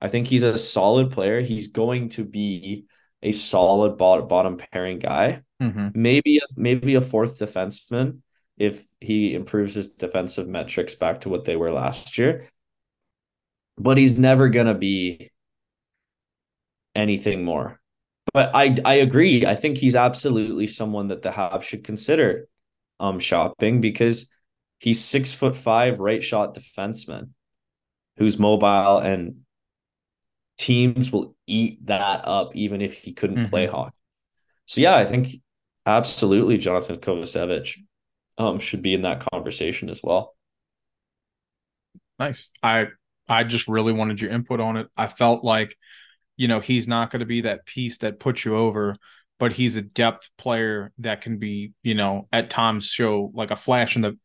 I 0.00 0.08
think 0.08 0.26
he's 0.26 0.44
a 0.44 0.56
solid 0.58 1.10
player. 1.10 1.40
He's 1.40 1.68
going 1.68 2.10
to 2.10 2.24
be 2.24 2.84
a 3.22 3.32
solid 3.32 3.96
bottom 3.96 4.56
pairing 4.56 4.98
guy. 4.98 5.42
Mm-hmm. 5.62 5.88
Maybe 5.94 6.38
a, 6.38 6.46
maybe 6.56 6.94
a 6.94 7.00
fourth 7.00 7.38
defenseman 7.38 8.20
if 8.56 8.84
he 9.00 9.34
improves 9.34 9.74
his 9.74 9.88
defensive 9.94 10.48
metrics 10.48 10.94
back 10.94 11.22
to 11.22 11.28
what 11.28 11.44
they 11.44 11.56
were 11.56 11.72
last 11.72 12.18
year. 12.18 12.48
But 13.76 13.98
he's 13.98 14.18
never 14.18 14.48
gonna 14.48 14.74
be 14.74 15.30
anything 16.94 17.44
more. 17.44 17.80
But 18.32 18.50
I 18.54 18.76
I 18.84 18.94
agree. 18.94 19.46
I 19.46 19.54
think 19.54 19.78
he's 19.78 19.94
absolutely 19.94 20.66
someone 20.66 21.08
that 21.08 21.22
the 21.22 21.30
Habs 21.30 21.62
should 21.62 21.84
consider 21.84 22.48
um 23.00 23.20
shopping 23.20 23.80
because 23.80 24.28
he's 24.78 25.04
six 25.04 25.32
foot 25.32 25.54
five 25.54 26.00
right 26.00 26.22
shot 26.22 26.54
defenseman 26.54 27.30
who's 28.16 28.38
mobile 28.38 28.98
and 28.98 29.42
teams 30.58 31.10
will 31.10 31.34
eat 31.46 31.86
that 31.86 32.26
up 32.26 32.54
even 32.54 32.82
if 32.82 32.98
he 32.98 33.12
couldn't 33.12 33.36
mm-hmm. 33.36 33.48
play 33.48 33.66
hockey. 33.66 33.94
So 34.66 34.80
yeah, 34.80 34.96
I 34.96 35.04
think 35.04 35.36
absolutely 35.86 36.58
Jonathan 36.58 36.98
Kovacevic 36.98 37.78
um 38.36 38.58
should 38.58 38.82
be 38.82 38.94
in 38.94 39.02
that 39.02 39.24
conversation 39.32 39.88
as 39.88 40.02
well. 40.02 40.34
Nice. 42.18 42.50
I 42.62 42.88
I 43.28 43.44
just 43.44 43.68
really 43.68 43.92
wanted 43.92 44.20
your 44.20 44.30
input 44.30 44.60
on 44.60 44.76
it. 44.76 44.88
I 44.96 45.06
felt 45.06 45.44
like 45.44 45.76
you 46.38 46.48
know, 46.48 46.60
he's 46.60 46.88
not 46.88 47.10
going 47.10 47.20
to 47.20 47.26
be 47.26 47.42
that 47.42 47.66
piece 47.66 47.98
that 47.98 48.20
puts 48.20 48.44
you 48.44 48.56
over, 48.56 48.96
but 49.38 49.52
he's 49.52 49.76
a 49.76 49.82
depth 49.82 50.30
player 50.38 50.92
that 50.98 51.20
can 51.20 51.38
be, 51.38 51.72
you 51.82 51.94
know, 51.94 52.28
at 52.32 52.48
times 52.48 52.86
show 52.86 53.30
like 53.34 53.50
a 53.50 53.56
flash 53.56 53.96
in 53.96 54.02
the 54.02 54.16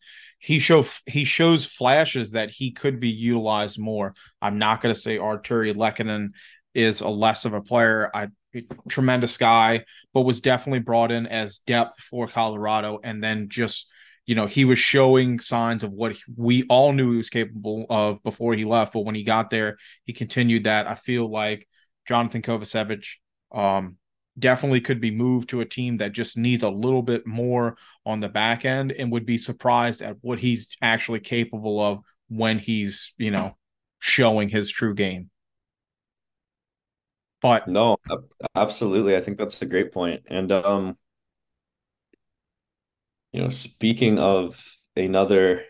he 0.43 0.59
show 0.59 0.83
he 1.05 1.23
shows 1.23 1.65
flashes 1.65 2.31
that 2.31 2.51
he 2.51 2.71
could 2.71 2.99
be 2.99 3.07
utilized 3.07 3.79
more. 3.79 4.13
I'm 4.41 4.57
not 4.57 4.81
going 4.81 4.93
to 4.93 4.99
say 4.99 5.17
Artturi 5.17 5.73
Lehkonen 5.73 6.31
is 6.73 6.99
a 6.99 7.07
less 7.07 7.45
of 7.45 7.53
a 7.53 7.61
player. 7.61 8.11
I 8.13 8.27
tremendous 8.89 9.37
guy, 9.37 9.85
but 10.13 10.23
was 10.23 10.41
definitely 10.41 10.79
brought 10.79 11.13
in 11.13 11.27
as 11.27 11.59
depth 11.59 11.97
for 12.01 12.27
Colorado, 12.27 12.99
and 13.05 13.23
then 13.23 13.47
just 13.47 13.87
you 14.25 14.35
know 14.35 14.45
he 14.45 14.65
was 14.65 14.79
showing 14.79 15.39
signs 15.39 15.81
of 15.81 15.93
what 15.93 16.17
we 16.35 16.63
all 16.63 16.91
knew 16.91 17.11
he 17.11 17.17
was 17.17 17.29
capable 17.29 17.85
of 17.89 18.21
before 18.21 18.53
he 18.53 18.65
left. 18.65 18.91
But 18.91 19.05
when 19.05 19.15
he 19.15 19.23
got 19.23 19.49
there, 19.49 19.77
he 20.03 20.11
continued 20.11 20.65
that. 20.65 20.87
I 20.87 20.95
feel 20.95 21.31
like 21.31 21.65
Jonathan 22.05 22.41
Kovacevic 22.41 23.05
um, 23.53 23.95
definitely 24.37 24.81
could 24.81 24.99
be 24.99 25.11
moved 25.11 25.49
to 25.49 25.61
a 25.61 25.65
team 25.65 25.97
that 25.97 26.11
just 26.11 26.37
needs 26.37 26.63
a 26.63 26.69
little 26.69 27.01
bit 27.03 27.25
more 27.27 27.77
on 28.05 28.19
the 28.19 28.29
back 28.29 28.65
end 28.65 28.91
and 28.91 29.11
would 29.11 29.25
be 29.25 29.37
surprised 29.37 30.01
at 30.01 30.17
what 30.21 30.39
he's 30.39 30.67
actually 30.81 31.19
capable 31.19 31.79
of 31.79 31.99
when 32.29 32.57
he's, 32.59 33.13
you 33.17 33.31
know, 33.31 33.55
showing 33.99 34.49
his 34.49 34.71
true 34.71 34.95
game. 34.95 35.29
But 37.41 37.67
no, 37.67 37.97
absolutely. 38.55 39.15
I 39.17 39.21
think 39.21 39.37
that's 39.37 39.61
a 39.61 39.65
great 39.65 39.91
point. 39.91 40.23
And 40.27 40.51
um 40.51 40.97
you 43.31 43.41
know, 43.41 43.49
speaking 43.49 44.19
of 44.19 44.75
another 44.95 45.63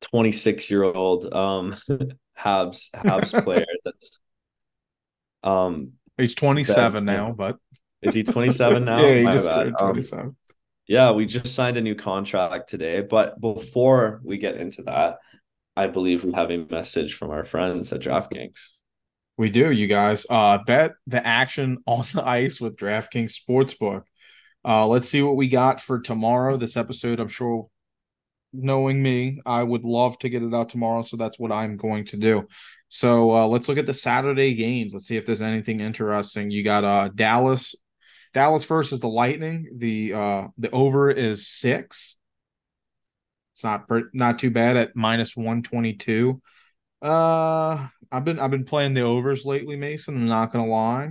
26 0.00 0.70
year 0.70 0.84
old 0.84 1.32
um 1.34 1.74
Habs 2.38 2.90
Habs 2.92 3.34
player 3.44 3.66
that's 3.84 4.18
um 5.42 5.92
He's 6.20 6.34
27 6.34 7.04
that, 7.04 7.12
now, 7.12 7.32
but 7.32 7.58
is 8.02 8.14
he 8.14 8.22
27 8.24 8.84
now? 8.84 9.00
yeah, 9.00 9.14
he 9.14 9.24
My 9.24 9.36
just 9.36 9.52
turned 9.52 9.76
um, 9.78 9.86
27. 9.92 10.26
Um, 10.26 10.36
yeah, 10.86 11.12
we 11.12 11.24
just 11.24 11.54
signed 11.54 11.76
a 11.76 11.80
new 11.80 11.94
contract 11.94 12.68
today. 12.68 13.00
But 13.00 13.40
before 13.40 14.20
we 14.24 14.38
get 14.38 14.56
into 14.56 14.82
that, 14.82 15.18
I 15.76 15.86
believe 15.86 16.24
we 16.24 16.32
have 16.32 16.50
a 16.50 16.66
message 16.68 17.14
from 17.14 17.30
our 17.30 17.44
friends 17.44 17.92
at 17.92 18.00
DraftKings. 18.00 18.70
We 19.38 19.48
do, 19.48 19.70
you 19.70 19.86
guys. 19.86 20.26
Uh, 20.28 20.58
bet 20.66 20.92
the 21.06 21.26
action 21.26 21.78
on 21.86 22.04
the 22.12 22.26
ice 22.26 22.60
with 22.60 22.76
DraftKings 22.76 23.34
Sportsbook. 23.34 24.02
Uh, 24.64 24.86
let's 24.86 25.08
see 25.08 25.22
what 25.22 25.36
we 25.36 25.48
got 25.48 25.80
for 25.80 26.00
tomorrow. 26.00 26.58
This 26.58 26.76
episode, 26.76 27.20
I'm 27.20 27.28
sure, 27.28 27.69
knowing 28.52 29.02
me, 29.02 29.40
I 29.46 29.62
would 29.62 29.84
love 29.84 30.18
to 30.20 30.28
get 30.28 30.42
it 30.42 30.54
out 30.54 30.68
tomorrow. 30.68 31.02
So 31.02 31.16
that's 31.16 31.38
what 31.38 31.52
I'm 31.52 31.76
going 31.76 32.04
to 32.06 32.16
do. 32.16 32.46
So 32.88 33.30
uh, 33.30 33.46
let's 33.46 33.68
look 33.68 33.78
at 33.78 33.86
the 33.86 33.94
Saturday 33.94 34.54
games. 34.54 34.92
Let's 34.92 35.06
see 35.06 35.16
if 35.16 35.26
there's 35.26 35.42
anything 35.42 35.80
interesting. 35.80 36.50
You 36.50 36.64
got 36.64 36.84
uh, 36.84 37.10
Dallas. 37.14 37.74
Dallas 38.32 38.64
versus 38.64 39.00
the 39.00 39.08
Lightning. 39.08 39.68
The 39.76 40.14
uh, 40.14 40.48
the 40.56 40.70
over 40.70 41.10
is 41.10 41.48
six. 41.48 42.16
It's 43.54 43.64
not 43.64 43.86
not 44.14 44.38
too 44.38 44.50
bad 44.50 44.76
at 44.76 44.94
minus 44.94 45.36
one 45.36 45.62
twenty 45.62 45.94
two. 45.94 46.40
Uh, 47.02 47.88
I've 48.12 48.24
been 48.24 48.38
I've 48.38 48.52
been 48.52 48.64
playing 48.64 48.94
the 48.94 49.02
overs 49.02 49.44
lately, 49.44 49.76
Mason. 49.76 50.14
I'm 50.14 50.26
not 50.26 50.52
gonna 50.52 50.70
lie. 50.70 51.10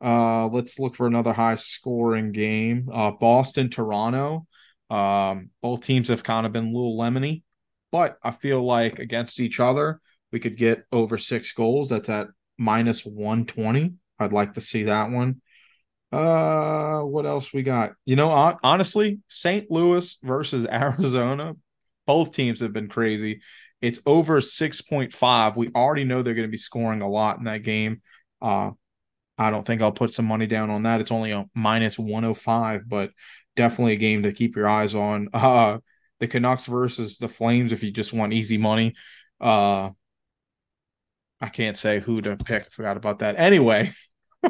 Uh, 0.00 0.46
let's 0.48 0.78
look 0.78 0.94
for 0.94 1.06
another 1.06 1.32
high 1.32 1.56
scoring 1.56 2.32
game. 2.32 2.88
Uh, 2.92 3.10
Boston, 3.10 3.68
Toronto. 3.68 4.46
Um, 4.92 5.48
both 5.62 5.86
teams 5.86 6.08
have 6.08 6.22
kind 6.22 6.44
of 6.44 6.52
been 6.52 6.66
a 6.66 6.70
little 6.70 6.98
lemony, 6.98 7.42
but 7.90 8.18
I 8.22 8.30
feel 8.30 8.62
like 8.62 8.98
against 8.98 9.40
each 9.40 9.58
other, 9.58 10.00
we 10.30 10.38
could 10.38 10.56
get 10.56 10.84
over 10.92 11.16
six 11.16 11.52
goals. 11.52 11.88
That's 11.88 12.10
at 12.10 12.28
minus 12.58 13.06
120. 13.06 13.94
I'd 14.18 14.32
like 14.34 14.52
to 14.54 14.60
see 14.60 14.84
that 14.84 15.10
one. 15.10 15.40
Uh, 16.12 17.00
what 17.00 17.24
else 17.24 17.54
we 17.54 17.62
got? 17.62 17.94
You 18.04 18.16
know, 18.16 18.30
honestly, 18.62 19.20
St. 19.28 19.70
Louis 19.70 20.18
versus 20.22 20.66
Arizona, 20.70 21.56
both 22.06 22.34
teams 22.34 22.60
have 22.60 22.74
been 22.74 22.88
crazy. 22.88 23.40
It's 23.80 24.00
over 24.04 24.42
6.5. 24.42 25.56
We 25.56 25.70
already 25.74 26.04
know 26.04 26.20
they're 26.20 26.34
going 26.34 26.46
to 26.46 26.52
be 26.52 26.58
scoring 26.58 27.00
a 27.00 27.08
lot 27.08 27.38
in 27.38 27.44
that 27.44 27.62
game. 27.62 28.02
Uh, 28.42 28.72
I 29.42 29.50
don't 29.50 29.66
think 29.66 29.82
I'll 29.82 29.92
put 29.92 30.12
some 30.12 30.24
money 30.24 30.46
down 30.46 30.70
on 30.70 30.84
that. 30.84 31.00
It's 31.00 31.12
only 31.12 31.32
a 31.32 31.46
minus 31.54 31.98
105, 31.98 32.88
but 32.88 33.10
definitely 33.56 33.94
a 33.94 33.96
game 33.96 34.22
to 34.22 34.32
keep 34.32 34.56
your 34.56 34.68
eyes 34.68 34.94
on. 34.94 35.28
Uh, 35.34 35.78
the 36.20 36.28
Canucks 36.28 36.66
versus 36.66 37.18
the 37.18 37.26
Flames, 37.26 37.72
if 37.72 37.82
you 37.82 37.90
just 37.90 38.12
want 38.12 38.32
easy 38.32 38.56
money. 38.56 38.94
Uh, 39.40 39.90
I 41.40 41.48
can't 41.48 41.76
say 41.76 41.98
who 41.98 42.22
to 42.22 42.36
pick. 42.36 42.70
Forgot 42.70 42.96
about 42.96 43.18
that. 43.18 43.34
Anyway, 43.36 43.92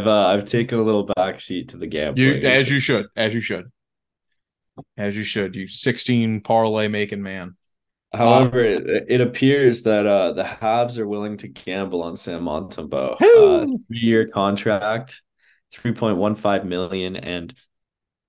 uh, 0.07 0.27
I've 0.27 0.45
taken 0.45 0.79
a 0.79 0.83
little 0.83 1.07
backseat 1.07 1.69
to 1.69 1.77
the 1.77 1.87
gambling. 1.87 2.41
You, 2.41 2.47
as 2.47 2.69
you 2.69 2.81
should, 2.81 3.05
as 3.15 3.33
you 3.33 3.39
should, 3.39 3.71
as 4.97 5.15
you 5.15 5.23
should. 5.23 5.55
You 5.55 5.67
sixteen 5.67 6.41
parlay 6.41 6.89
making 6.89 7.21
man. 7.21 7.55
However, 8.13 8.59
it, 8.59 9.05
it, 9.09 9.21
appears 9.21 9.83
that 9.83 10.05
uh, 10.05 10.31
the 10.31 10.43
Habs 10.43 10.97
are 10.97 11.07
willing 11.07 11.37
to 11.37 11.49
gamble 11.49 12.03
on 12.03 12.15
Sam 12.15 12.43
Montembeault. 12.43 13.21
Uh, 13.21 13.77
three-year 13.87 14.29
contract, 14.29 15.21
three 15.71 15.93
point 15.93 16.17
one 16.17 16.35
five 16.35 16.65
million, 16.65 17.17
and 17.17 17.53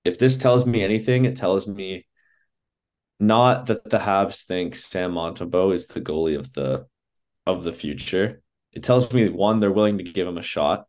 if 0.03 0.19
this 0.19 0.37
tells 0.37 0.65
me 0.65 0.83
anything, 0.83 1.25
it 1.25 1.37
tells 1.37 1.67
me 1.67 2.05
not 3.21 3.67
that 3.67 3.89
the 3.89 3.99
Habs 3.99 4.45
think 4.45 4.75
Sam 4.75 5.13
Montembeault 5.13 5.73
is 5.73 5.87
the 5.87 6.01
goalie 6.01 6.37
of 6.37 6.51
the 6.53 6.85
of 7.47 7.63
the 7.63 7.73
future. 7.73 8.41
It 8.73 8.83
tells 8.83 9.13
me 9.13 9.29
one, 9.29 9.59
they're 9.59 9.71
willing 9.71 9.97
to 9.97 10.03
give 10.03 10.27
him 10.27 10.37
a 10.37 10.43
shot, 10.43 10.87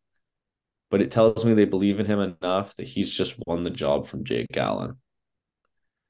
but 0.90 1.00
it 1.00 1.12
tells 1.12 1.44
me 1.44 1.54
they 1.54 1.64
believe 1.64 2.00
in 2.00 2.06
him 2.06 2.20
enough 2.20 2.74
that 2.76 2.88
he's 2.88 3.12
just 3.12 3.36
won 3.46 3.62
the 3.62 3.70
job 3.70 4.06
from 4.06 4.24
Jake 4.24 4.56
Allen. 4.56 4.96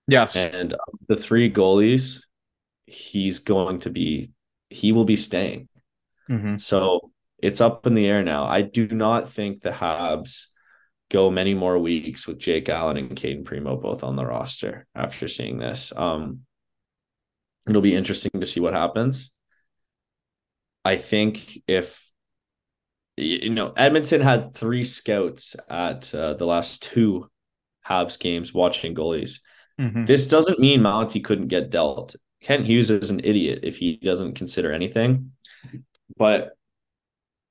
Yes, 0.07 0.35
and 0.35 0.75
the 1.09 1.17
three 1.17 1.53
goalies 1.53 2.23
he's 2.91 3.41
going 3.41 3.81
to 3.81 3.91
be 3.91 4.31
he 4.69 4.93
will 4.93 5.05
be 5.05 5.17
staying. 5.17 5.69
Mm-hmm. 6.29 6.59
So 6.59 7.11
it's 7.39 7.61
up 7.61 7.87
in 7.87 7.95
the 7.95 8.07
air 8.07 8.23
now. 8.23 8.45
I 8.45 8.63
do 8.63 8.87
not 8.89 9.29
think 9.29 9.61
the 9.61 9.71
Habs 9.71 10.47
go 11.11 11.31
many 11.31 11.55
more 11.55 11.79
weeks 11.79 12.27
with 12.27 12.39
Jake 12.39 12.69
Allen 12.69 12.97
and 12.97 13.17
Cayden 13.17 13.45
Primeau 13.45 13.77
both 13.77 14.05
on 14.05 14.15
the 14.15 14.25
roster 14.25 14.87
after 14.95 15.27
seeing 15.27 15.59
this. 15.59 15.93
Um, 15.97 16.41
it'll 17.69 17.83
be 17.83 17.97
interesting 17.97 18.31
to 18.41 18.47
see 18.47 18.61
what 18.61 18.75
happens. 18.75 19.33
I 20.85 20.97
think 20.97 21.63
if 21.67 22.09
you 23.17 23.51
know 23.51 23.73
Edmonton 23.77 24.21
had 24.21 24.55
three 24.55 24.85
scouts 24.85 25.57
at 25.69 26.15
uh, 26.15 26.35
the 26.35 26.47
last 26.47 26.85
two 26.85 27.29
Habs 27.87 28.19
games 28.19 28.55
watching 28.55 28.95
goalies. 28.95 29.41
Mm-hmm. 29.81 30.05
This 30.05 30.27
doesn't 30.27 30.59
mean 30.61 30.83
Monty 30.83 31.21
couldn't 31.21 31.49
get 31.49 31.71
dealt. 31.71 32.15
Kent 32.43 32.67
Hughes 32.67 32.91
is 32.91 33.11
an 33.11 33.21
idiot 33.23 33.61
if 33.63 33.79
he 33.79 33.97
doesn't 33.97 34.35
consider 34.35 34.73
anything. 34.73 35.33
But 36.17 36.53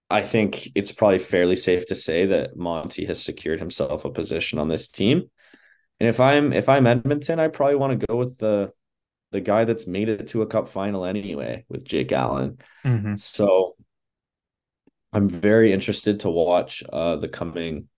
I 0.10 0.22
think 0.22 0.70
it's 0.76 0.92
probably 0.92 1.20
fairly 1.20 1.56
safe 1.56 1.86
to 1.88 1.96
say 1.96 2.28
that 2.28 2.56
Monty 2.56 3.06
has 3.06 3.24
secured 3.24 3.60
himself 3.60 4.06
a 4.06 4.10
position 4.10 4.58
on 4.58 4.68
this 4.68 4.88
team. 4.88 5.30
And 6.00 6.10
if 6.10 6.20
I'm 6.20 6.54
if 6.54 6.70
I'm 6.70 6.88
Edmonton, 6.88 7.40
I 7.40 7.50
probably 7.50 7.76
want 7.76 8.00
to 8.00 8.08
go 8.08 8.16
with 8.16 8.38
the 8.38 8.72
the 9.32 9.42
guy 9.42 9.66
that's 9.66 9.86
made 9.86 10.10
it 10.10 10.30
to 10.30 10.42
a 10.42 10.48
cup 10.48 10.70
final 10.70 11.06
anyway 11.06 11.66
with 11.70 11.84
Jake 11.84 12.12
Allen. 12.12 12.58
Mm-hmm. 12.84 13.18
So 13.18 13.76
I'm 15.14 15.30
very 15.30 15.72
interested 15.72 16.22
to 16.22 16.30
watch 16.30 16.84
uh 16.92 17.18
the 17.18 17.28
coming 17.28 17.90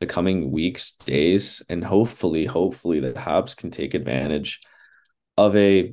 the 0.00 0.06
coming 0.06 0.50
weeks, 0.50 0.92
days, 1.04 1.62
and 1.68 1.84
hopefully, 1.84 2.46
hopefully 2.46 3.00
the 3.00 3.12
Habs 3.12 3.56
can 3.56 3.70
take 3.70 3.94
advantage 3.94 4.60
of 5.36 5.54
a 5.56 5.92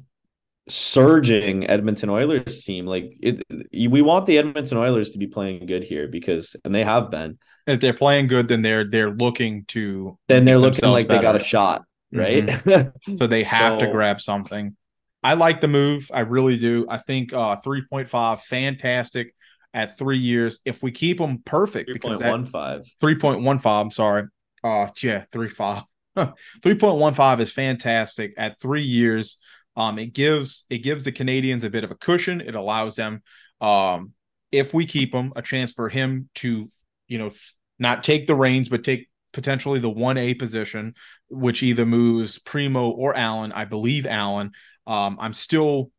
surging 0.70 1.70
Edmonton 1.70 2.10
Oilers 2.10 2.64
team. 2.64 2.86
Like 2.86 3.18
it, 3.22 3.44
we 3.74 4.02
want 4.02 4.26
the 4.26 4.38
Edmonton 4.38 4.78
Oilers 4.78 5.12
to 5.12 5.20
be 5.20 5.28
playing 5.28 5.66
good 5.66 5.84
here 5.84 6.08
because, 6.08 6.56
and 6.64 6.74
they 6.74 6.84
have 6.84 7.10
been. 7.12 7.38
If 7.68 7.80
they're 7.80 7.94
playing 7.94 8.28
good, 8.28 8.48
then 8.48 8.62
they're 8.62 8.86
they're 8.90 9.12
looking 9.12 9.66
to. 9.70 10.18
Then 10.28 10.46
they're 10.46 10.58
looking 10.58 10.90
like 10.90 11.08
better. 11.08 11.20
they 11.20 11.24
got 11.24 11.40
a 11.40 11.44
shot, 11.44 11.84
right? 12.12 12.46
Mm-hmm. 12.46 13.16
so 13.18 13.28
they 13.28 13.44
have 13.44 13.80
so, 13.80 13.86
to 13.86 13.92
grab 13.92 14.22
something. 14.22 14.76
I 15.22 15.34
like 15.34 15.62
the 15.62 15.68
move. 15.68 16.10
I 16.14 16.22
really 16.22 16.58
do. 16.58 16.86
I 16.90 17.00
think 17.00 17.34
uh 17.34 17.58
3.5, 17.58 18.42
fantastic 18.42 19.36
at 19.74 19.98
three 19.98 20.20
years. 20.20 20.60
If 20.66 20.82
we 20.82 20.92
keep 20.92 21.18
them 21.18 21.42
perfect, 21.44 21.90
3. 21.90 21.94
because 21.94 22.22
3.15. 22.22 22.86
3.15, 23.02 23.66
I'm 23.66 23.92
sorry. 23.92 24.24
Uh 24.64 24.88
yeah, 25.02 25.26
3.5. 25.32 25.84
3.15 26.62 27.40
is 27.40 27.52
fantastic 27.52 28.34
at 28.38 28.60
three 28.60 28.84
years. 28.84 29.38
Um, 29.80 29.98
it 29.98 30.14
gives 30.14 30.66
it 30.70 30.80
gives 30.80 31.04
the 31.04 31.12
Canadiens 31.12 31.64
a 31.64 31.70
bit 31.70 31.86
of 31.86 31.92
a 31.92 31.96
cushion. 31.96 32.42
It 32.42 32.54
allows 32.54 32.98
them, 32.98 33.24
um, 33.62 34.12
if 34.52 34.74
we 34.74 34.86
keep 34.86 35.14
him, 35.14 35.32
a 35.38 35.42
chance 35.42 35.72
for 35.72 35.88
him 35.88 36.30
to, 36.36 36.70
you 37.08 37.18
know, 37.18 37.32
not 37.80 38.04
take 38.04 38.28
the 38.28 38.36
reins, 38.36 38.68
but 38.68 38.84
take 38.84 39.10
potentially 39.32 39.80
the 39.80 39.90
one 39.90 40.18
A 40.18 40.34
position, 40.34 40.96
which 41.30 41.64
either 41.64 41.86
moves 41.86 42.40
Primeau 42.40 42.90
or 42.90 43.16
Allen. 43.16 43.54
I 43.54 43.64
believe 43.64 44.06
Allen. 44.06 44.52
Um, 44.86 45.18
I'm 45.18 45.34
still 45.34 45.92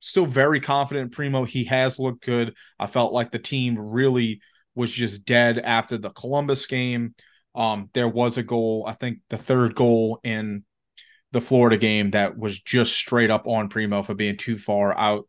still 0.00 0.26
very 0.26 0.60
confident 0.60 1.04
in 1.04 1.10
Primeau. 1.10 1.44
He 1.44 1.64
has 1.64 1.98
looked 1.98 2.24
good. 2.24 2.54
I 2.78 2.86
felt 2.86 3.12
like 3.12 3.30
the 3.30 3.38
team 3.38 3.78
really 3.78 4.40
was 4.74 4.90
just 4.90 5.26
dead 5.26 5.58
after 5.58 5.98
the 5.98 6.10
Columbus 6.10 6.66
game. 6.66 7.14
Um, 7.54 7.90
there 7.92 8.08
was 8.08 8.38
a 8.38 8.42
goal, 8.42 8.84
I 8.86 8.94
think 8.94 9.18
the 9.28 9.36
third 9.38 9.74
goal 9.74 10.20
in 10.24 10.64
the 11.34 11.40
Florida 11.40 11.76
game 11.76 12.12
that 12.12 12.38
was 12.38 12.60
just 12.60 12.92
straight 12.92 13.28
up 13.28 13.48
on 13.48 13.68
Primeau 13.68 14.04
for 14.04 14.14
being 14.14 14.36
too 14.36 14.56
far 14.56 14.96
out 14.96 15.28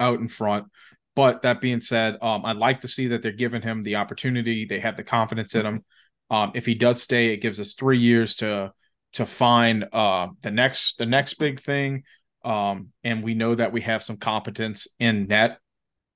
out 0.00 0.18
in 0.18 0.28
front. 0.28 0.66
But 1.14 1.42
that 1.42 1.60
being 1.60 1.78
said, 1.78 2.18
um, 2.20 2.44
I'd 2.44 2.56
like 2.56 2.80
to 2.80 2.88
see 2.88 3.06
that 3.08 3.22
they're 3.22 3.30
giving 3.30 3.62
him 3.62 3.84
the 3.84 3.96
opportunity. 3.96 4.64
They 4.64 4.80
have 4.80 4.96
the 4.96 5.04
confidence 5.04 5.54
in 5.54 5.64
him. 5.64 5.84
Um, 6.28 6.50
if 6.54 6.66
he 6.66 6.74
does 6.74 7.00
stay, 7.00 7.32
it 7.32 7.36
gives 7.36 7.60
us 7.60 7.74
three 7.74 7.98
years 7.98 8.34
to 8.36 8.72
to 9.12 9.26
find 9.26 9.86
uh, 9.92 10.28
the 10.40 10.50
next 10.50 10.98
the 10.98 11.06
next 11.06 11.34
big 11.34 11.60
thing. 11.60 12.02
Um, 12.44 12.88
and 13.04 13.22
we 13.22 13.34
know 13.34 13.54
that 13.54 13.72
we 13.72 13.82
have 13.82 14.02
some 14.02 14.16
competence 14.16 14.88
in 14.98 15.28
net 15.28 15.58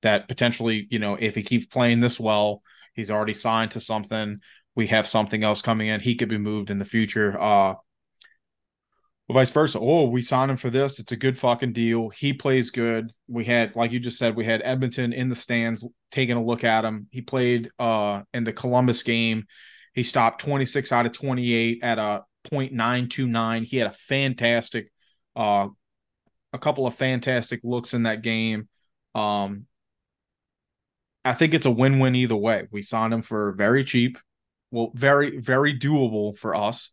that 0.02 0.26
potentially, 0.26 0.88
you 0.90 0.98
know, 0.98 1.14
if 1.14 1.37
he 1.37 1.44
keeps 1.44 1.66
playing 1.66 2.00
this 2.00 2.18
well, 2.18 2.62
he's 2.94 3.10
already 3.10 3.34
signed 3.34 3.70
to 3.72 3.80
something. 3.80 4.40
We 4.74 4.88
have 4.88 5.06
something 5.06 5.44
else 5.44 5.62
coming 5.62 5.87
in. 5.87 6.00
He 6.00 6.16
could 6.16 6.28
be 6.28 6.38
moved 6.38 6.72
in 6.72 6.78
the 6.78 6.84
future. 6.84 7.38
Uh, 7.38 7.74
vice 9.32 9.50
versa. 9.50 9.78
Oh, 9.80 10.08
we 10.08 10.22
signed 10.22 10.50
him 10.50 10.56
for 10.56 10.70
this. 10.70 10.98
It's 10.98 11.12
a 11.12 11.16
good 11.16 11.38
fucking 11.38 11.72
deal. 11.72 12.10
He 12.10 12.32
plays 12.32 12.70
good. 12.70 13.10
We 13.26 13.44
had, 13.44 13.74
like 13.74 13.92
you 13.92 13.98
just 13.98 14.18
said, 14.18 14.37
we 14.37 14.44
had 14.44 14.60
Edmonton 14.62 15.12
in 15.12 15.28
the 15.28 15.34
stands 15.34 15.88
taking 16.10 16.37
a 16.37 16.42
look 16.42 16.62
at 16.64 16.84
him. 16.84 17.08
He 17.10 17.22
played 17.22 17.70
uh 17.78 18.22
in 18.34 18.44
the 18.44 18.52
Columbus 18.52 19.02
game. 19.02 19.46
He 19.94 20.02
stopped 20.02 20.40
26 20.42 20.92
out 20.92 21.06
of 21.06 21.12
28 21.12 21.78
at 21.82 21.98
a 21.98 22.24
0.929. 22.50 23.64
He 23.64 23.78
had 23.78 23.88
a 23.88 23.94
fantastic 23.94 24.92
uh 25.34 25.68
a 26.52 26.58
couple 26.58 26.87
of 26.87 26.94
fantastic 26.94 27.60
looks 27.64 27.94
in 27.94 28.02
that 28.02 28.22
game. 28.22 28.68
Um 29.14 29.66
I 31.24 31.32
think 31.32 31.54
it's 31.54 31.66
a 31.66 31.70
win-win 31.70 32.14
either 32.14 32.37
way. 32.37 32.68
We 32.70 32.82
signed 32.82 33.14
him 33.14 33.22
for 33.22 33.52
very 33.52 33.82
cheap. 33.82 34.18
Well, 34.70 34.92
very, 34.94 35.38
very 35.38 35.78
doable 35.78 36.37
for 36.37 36.54
us 36.54 36.92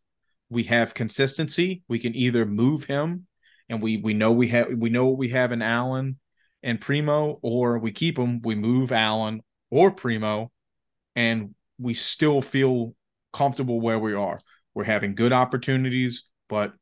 we 0.51 0.63
have 0.63 0.93
consistency. 0.93 1.81
We 1.87 1.97
can 1.97 2.13
either 2.13 2.45
move 2.45 2.83
him, 2.83 3.25
and 3.69 3.81
we 3.81 3.97
we 3.97 4.13
know 4.13 4.33
we 4.33 4.49
have 4.49 4.67
we 4.75 4.89
know 4.89 5.07
what 5.07 5.17
we 5.17 5.29
have 5.29 5.53
in 5.53 5.61
Allen 5.61 6.19
and 6.61 6.79
Primeau, 6.79 7.39
or 7.41 7.79
we 7.79 7.91
keep 7.91 8.19
him. 8.19 8.41
We 8.41 8.55
move 8.55 8.91
Allen 8.91 9.41
or 9.71 9.91
Primeau, 9.91 10.51
and 11.15 11.55
we 11.79 11.93
still 11.93 12.41
feel 12.41 12.93
comfortable 13.31 13.79
where 13.79 13.97
we 13.97 14.13
are. 14.13 14.41
We're 14.73 14.83
having 14.83 15.15
good 15.15 15.31
opportunities, 15.31 16.25
but 16.49 16.73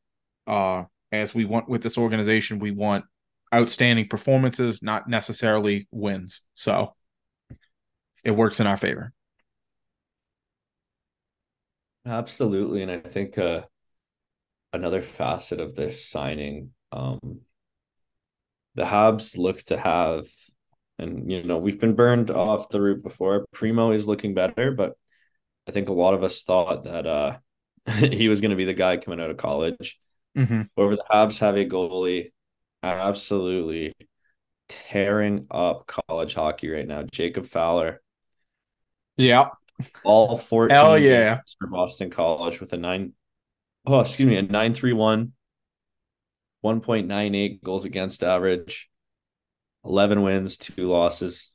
uh, 0.48 0.86
as 1.12 1.36
we 1.36 1.46
want 1.46 1.70
with 1.70 1.84
this 1.84 1.98
organization, 1.98 2.58
we 2.58 2.72
want 2.72 3.06
outstanding 3.54 4.08
performances, 4.08 4.82
not 4.82 5.08
necessarily 5.08 5.88
wins. 5.92 6.42
So 6.56 6.96
it 8.24 8.32
works 8.32 8.60
in 8.60 8.68
our 8.68 8.78
favor. 8.78 9.14
Absolutely. 12.10 12.82
And 12.82 12.92
I 12.92 12.98
think 12.98 13.38
uh, 13.38 13.62
another 14.74 15.02
facet 15.02 15.60
of 15.60 15.76
this 15.76 16.04
signing, 16.04 16.72
um, 16.92 17.42
the 18.74 18.84
Habs 18.84 19.38
look 19.38 19.62
to 19.66 19.78
have, 19.78 20.26
and 20.98 21.32
you 21.32 21.44
know, 21.44 21.60
we've 21.60 21.80
been 21.80 21.94
burned 21.94 22.32
off 22.32 22.70
the 22.70 22.82
route 22.82 23.04
before. 23.04 23.46
Primeau 23.52 23.92
is 23.92 24.08
looking 24.08 24.34
better, 24.34 24.72
but 24.72 24.94
I 25.68 25.72
think 25.72 25.88
a 25.88 25.94
lot 25.94 26.16
of 26.16 26.24
us 26.24 26.42
thought 26.42 26.86
that 26.86 27.06
uh, 27.06 27.38
he 27.92 28.28
was 28.28 28.42
going 28.42 28.52
to 28.52 28.58
be 28.58 28.66
the 28.66 28.74
guy 28.74 28.98
coming 28.98 29.22
out 29.22 29.30
of 29.30 29.38
college. 29.38 30.00
Mm-hmm. 30.36 30.64
Over 30.78 30.96
the 30.96 31.06
Habs 31.12 31.40
have 31.42 31.58
a 31.58 31.66
goalie 31.66 32.32
absolutely 32.82 33.94
tearing 34.68 35.46
up 35.52 35.86
college 35.86 36.34
hockey 36.34 36.70
right 36.70 36.88
now. 36.88 37.04
Jacob 37.12 37.46
Fowler. 37.46 38.02
Yeah 39.16 39.50
all 40.04 40.38
14 40.38 40.76
Hell 40.76 41.00
yeah. 41.00 41.40
for 41.60 41.68
Boston 41.68 42.10
College 42.10 42.60
with 42.60 42.74
a 42.74 42.78
nine 42.78 43.14
oh 43.86 44.00
excuse 44.00 44.28
me, 44.28 44.38
a 44.38 44.42
931, 44.42 45.34
1.98 46.64 47.64
goals 47.64 47.86
against 47.86 48.24
average, 48.24 48.90
11 49.86 50.22
wins, 50.22 50.58
two 50.58 50.90
losses. 50.90 51.52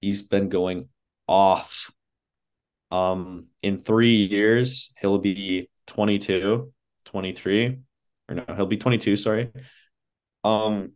He's 0.00 0.22
been 0.22 0.48
going 0.48 0.88
off. 1.26 1.90
Um, 2.90 3.46
in 3.62 3.78
three 3.78 4.24
years, 4.24 4.92
he'll 5.00 5.18
be 5.18 5.70
22, 5.86 6.72
23, 7.04 7.78
or 8.28 8.34
no, 8.34 8.44
he'll 8.54 8.66
be 8.66 8.76
22, 8.76 9.16
sorry. 9.16 9.50
Um, 10.44 10.92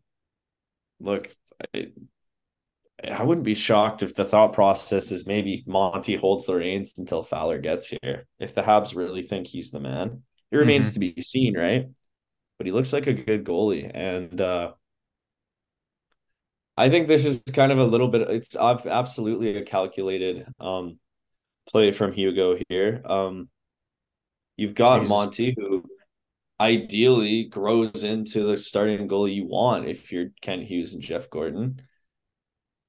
look, 1.00 1.30
I, 1.74 1.88
I 3.04 3.22
wouldn't 3.22 3.44
be 3.44 3.54
shocked 3.54 4.02
if 4.02 4.14
the 4.14 4.24
thought 4.24 4.54
process 4.54 5.12
is 5.12 5.26
maybe 5.26 5.62
Monty 5.66 6.16
holds 6.16 6.46
the 6.46 6.54
reins 6.54 6.94
until 6.96 7.22
Fowler 7.22 7.59
gets 7.59 7.88
here. 7.88 8.26
If 8.38 8.54
the 8.54 8.62
Habs 8.62 8.96
really 8.96 9.22
think 9.22 9.46
he's 9.46 9.70
the 9.70 9.80
man, 9.80 10.22
it 10.50 10.56
remains 10.56 10.87
mm-hmm. 10.87 10.94
to 10.94 11.00
be 11.00 11.20
seen, 11.20 11.56
right? 11.56 11.87
But 12.56 12.66
he 12.66 12.72
looks 12.72 12.92
like 12.92 13.06
a 13.06 13.12
good 13.12 13.44
goalie, 13.44 13.90
and 13.92 14.40
uh, 14.40 14.72
I 16.74 16.88
think 16.88 17.06
this 17.06 17.26
is 17.26 17.42
kind 17.42 17.70
of 17.70 17.78
a 17.78 17.85
little 17.85 18.09
bit. 18.09 18.22
It's 18.30 18.56
absolutely 18.56 19.59
a 19.59 19.64
calculated 19.64 20.46
um, 20.59 20.98
play 21.68 21.92
from 21.92 22.14
Hugo 22.14 22.56
here. 22.70 23.02
Um, 23.04 23.50
you've 24.56 24.74
got 24.74 25.00
Jesus. 25.00 25.11
Monty, 25.11 25.54
who 25.54 25.85
ideally 26.59 27.44
grows 27.44 28.04
into 28.04 28.46
the 28.46 28.56
starting 28.56 29.06
goalie 29.06 29.35
you 29.35 29.46
want 29.46 29.87
if 29.87 30.11
you're 30.11 30.30
Kent 30.40 30.62
Hughes 30.62 30.94
and 30.94 31.02
Jeff 31.02 31.28
Gorton 31.28 31.82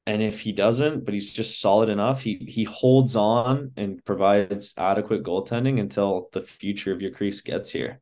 and 0.08 0.22
if 0.22 0.40
he 0.40 0.54
doesn't, 0.54 1.04
but 1.04 1.14
he's 1.14 1.34
just 1.34 1.60
solid 1.60 1.90
enough, 1.90 2.22
he 2.22 2.38
he 2.48 2.64
holds 2.64 3.18
on 3.18 3.74
and 3.76 4.04
provides 4.06 4.74
adequate 4.78 5.22
goaltending 5.22 5.82
until 5.82 6.30
the 6.32 6.42
future 6.42 6.94
of 6.94 7.02
your 7.02 7.12
crease 7.12 7.42
gets 7.42 7.70
here. 7.72 8.00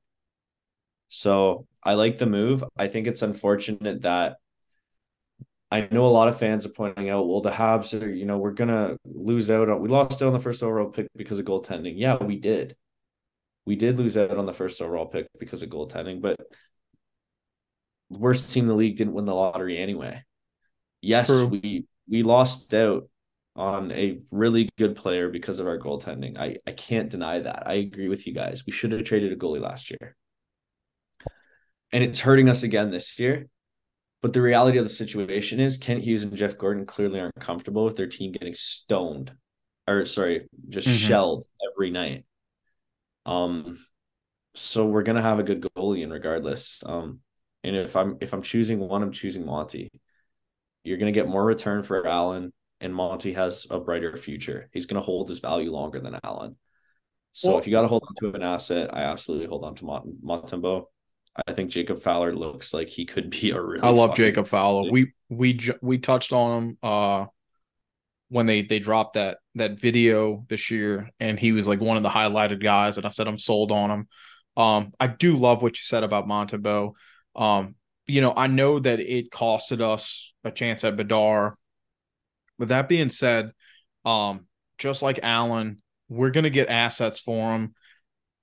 So 1.10 1.66
I 1.84 1.96
like 1.96 2.20
the 2.20 2.28
move. 2.28 2.64
I 2.78 2.90
think 2.90 3.08
it's 3.08 3.24
unfortunate 3.24 4.04
that 4.04 4.36
I 5.72 5.88
know 5.92 6.06
a 6.06 6.10
lot 6.10 6.28
of 6.28 6.38
fans 6.38 6.66
are 6.68 6.70
pointing 6.70 7.10
out, 7.10 7.28
well, 7.28 7.42
the 7.42 7.50
Habs 7.50 8.00
are, 8.00 8.10
you 8.10 8.26
know, 8.26 8.38
we're 8.38 8.52
gonna 8.52 8.98
lose 9.04 9.50
out 9.50 9.68
on 9.68 9.82
we 9.82 9.90
lost 9.90 10.22
out 10.22 10.28
on 10.28 10.34
the 10.34 10.40
first 10.40 10.62
overall 10.62 10.90
pick 10.90 11.08
because 11.16 11.40
of 11.40 11.46
goaltending. 11.46 11.96
Yeah, 11.98 12.18
we 12.18 12.38
did. 12.38 12.76
We 13.66 13.76
did 13.76 13.98
lose 13.98 14.16
out 14.16 14.38
on 14.38 14.46
the 14.46 14.54
first 14.54 14.80
overall 14.80 15.08
pick 15.08 15.26
because 15.40 15.64
of 15.64 15.70
goaltending, 15.70 16.22
but 16.22 16.40
worst 18.12 18.54
team 18.54 18.66
in 18.66 18.68
the 18.68 18.76
league 18.76 18.96
didn't 18.96 19.16
win 19.16 19.26
the 19.26 19.34
lottery 19.34 19.80
anyway. 19.80 20.24
Yes, 21.02 21.28
True. 21.28 21.48
we 21.48 21.88
we 22.10 22.24
lost 22.24 22.74
out 22.74 23.10
on 23.56 23.92
a 23.92 24.20
really 24.32 24.70
good 24.78 24.96
player 24.96 25.30
because 25.30 25.60
of 25.60 25.68
our 25.68 25.80
goaltending. 25.80 26.38
I, 26.38 26.58
I 26.68 26.72
can't 26.72 27.10
deny 27.10 27.40
that. 27.40 27.64
I 27.66 27.76
agree 27.76 28.10
with 28.10 28.28
you 28.28 28.34
guys. 28.34 28.64
We 28.66 28.74
should 28.74 28.92
have 28.92 29.06
traded 29.06 29.32
a 29.32 29.36
goalie 29.36 29.62
last 29.62 29.90
year. 29.90 30.16
And 31.92 32.04
it's 32.04 32.20
hurting 32.20 32.50
us 32.50 32.64
again 32.64 32.92
this 32.92 33.18
year. 33.18 33.48
But 34.22 34.34
the 34.34 34.42
reality 34.42 34.78
of 34.78 34.84
the 34.84 34.90
situation 34.90 35.60
is 35.60 35.78
Kent 35.78 36.04
Hughes 36.04 36.24
and 36.24 36.36
Jeff 36.36 36.58
Gorton 36.58 36.86
clearly 36.86 37.20
aren't 37.20 37.40
comfortable 37.40 37.86
with 37.86 37.96
their 37.96 38.08
team 38.08 38.32
getting 38.32 38.56
stoned 38.56 39.32
or 39.88 40.06
sorry, 40.06 40.48
just 40.70 40.88
mm-hmm. 40.88 40.98
shelled 40.98 41.46
every 41.72 41.92
night. 41.92 42.26
Um 43.26 43.86
so 44.56 44.86
we're 44.86 45.04
gonna 45.04 45.22
have 45.22 45.40
a 45.40 45.44
good 45.44 45.62
goalie 45.62 46.04
in 46.04 46.12
regardless. 46.12 46.84
Um 46.86 47.20
and 47.64 47.76
if 47.76 47.96
I'm 47.96 48.18
if 48.22 48.34
I'm 48.34 48.42
choosing 48.42 48.80
one, 48.80 49.04
I'm 49.04 49.12
choosing 49.12 49.46
Monty. 49.46 49.90
You're 50.86 50.98
going 50.98 51.14
to 51.14 51.20
get 51.20 51.28
more 51.28 51.44
return 51.44 51.84
for 51.84 52.06
Allen, 52.08 52.54
and 52.80 52.94
Monty 52.94 53.34
has 53.34 53.66
a 53.70 53.80
brighter 53.80 54.16
future. 54.16 54.70
He's 54.72 54.86
going 54.86 55.02
to 55.02 55.06
hold 55.06 55.28
his 55.28 55.40
value 55.40 55.72
longer 55.72 56.00
than 56.00 56.20
Allen. 56.24 56.56
So 57.34 57.50
well, 57.50 57.60
if 57.60 57.68
you 57.68 57.72
got 57.72 57.82
to 57.82 57.88
hold 57.88 58.04
on 58.08 58.16
to 58.22 58.36
an 58.36 58.44
asset, 58.44 58.94
I 58.94 59.02
absolutely 59.02 59.48
hold 59.48 59.66
on 59.66 59.76
to 59.76 59.86
Mont- 59.86 60.24
Montembeault. 60.24 60.86
I 61.48 61.54
think 61.54 61.70
Jacob 61.70 62.02
Fowler 62.02 62.34
looks 62.34 62.74
like 62.74 62.88
he 62.88 63.06
could 63.06 63.30
be 63.30 63.52
a 63.52 63.62
really. 63.62 63.82
I 63.82 63.90
love 63.90 64.16
Jacob 64.16 64.48
Fowler. 64.48 64.90
We 64.90 65.12
we 65.30 65.60
we 65.82 65.98
touched 65.98 66.32
on 66.32 66.64
him 66.64 66.78
uh 66.82 67.26
when 68.30 68.46
they 68.46 68.62
they 68.62 68.80
dropped 68.80 69.16
that 69.16 69.40
that 69.56 69.80
video 69.80 70.46
this 70.48 70.72
year, 70.72 71.10
and 71.20 71.38
he 71.38 71.52
was 71.52 71.68
like 71.68 71.82
one 71.82 71.98
of 71.98 72.04
the 72.04 72.10
highlighted 72.10 72.64
guys. 72.64 72.96
And 72.96 73.06
I 73.06 73.10
said 73.10 73.28
I'm 73.28 73.38
sold 73.38 73.72
on 73.72 73.92
him. 73.92 74.08
Um, 74.56 74.94
I 75.00 75.08
do 75.08 75.38
love 75.38 75.62
what 75.62 75.78
you 75.78 75.84
said 75.84 76.04
about 76.06 76.28
Montembeault. 76.28 76.94
Um, 77.36 77.76
you 78.08 78.22
know, 78.22 78.34
I 78.36 78.48
know 78.48 78.80
that 78.80 79.00
it 79.00 79.32
costed 79.32 79.82
us 79.82 80.34
a 80.44 80.52
chance 80.52 80.84
at 80.84 80.96
Bedard. 80.96 81.54
But 82.58 82.70
that 82.70 82.88
being 82.88 83.10
said, 83.10 83.52
um, 84.06 84.48
just 84.78 85.02
like 85.02 85.20
Allen, 85.24 85.82
we're 86.08 86.30
going 86.30 86.44
to 86.44 86.50
get 86.50 86.70
assets 86.70 87.20
for 87.20 87.54
him. 87.54 87.74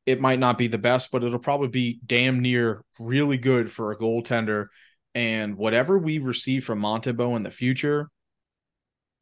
it 0.04 0.20
might 0.20 0.38
not 0.38 0.58
be 0.58 0.66
the 0.66 0.78
best, 0.78 1.10
but 1.12 1.22
it'll 1.22 1.38
probably 1.38 1.68
be 1.68 2.00
damn 2.04 2.40
near 2.40 2.84
really 2.98 3.38
good 3.38 3.70
for 3.70 3.92
a 3.92 3.96
goaltender. 3.96 4.66
And 5.14 5.56
whatever 5.56 5.98
we 5.98 6.18
receive 6.18 6.64
from 6.64 6.80
Montembeault 6.80 7.36
in 7.36 7.42
the 7.42 7.50
future, 7.50 8.10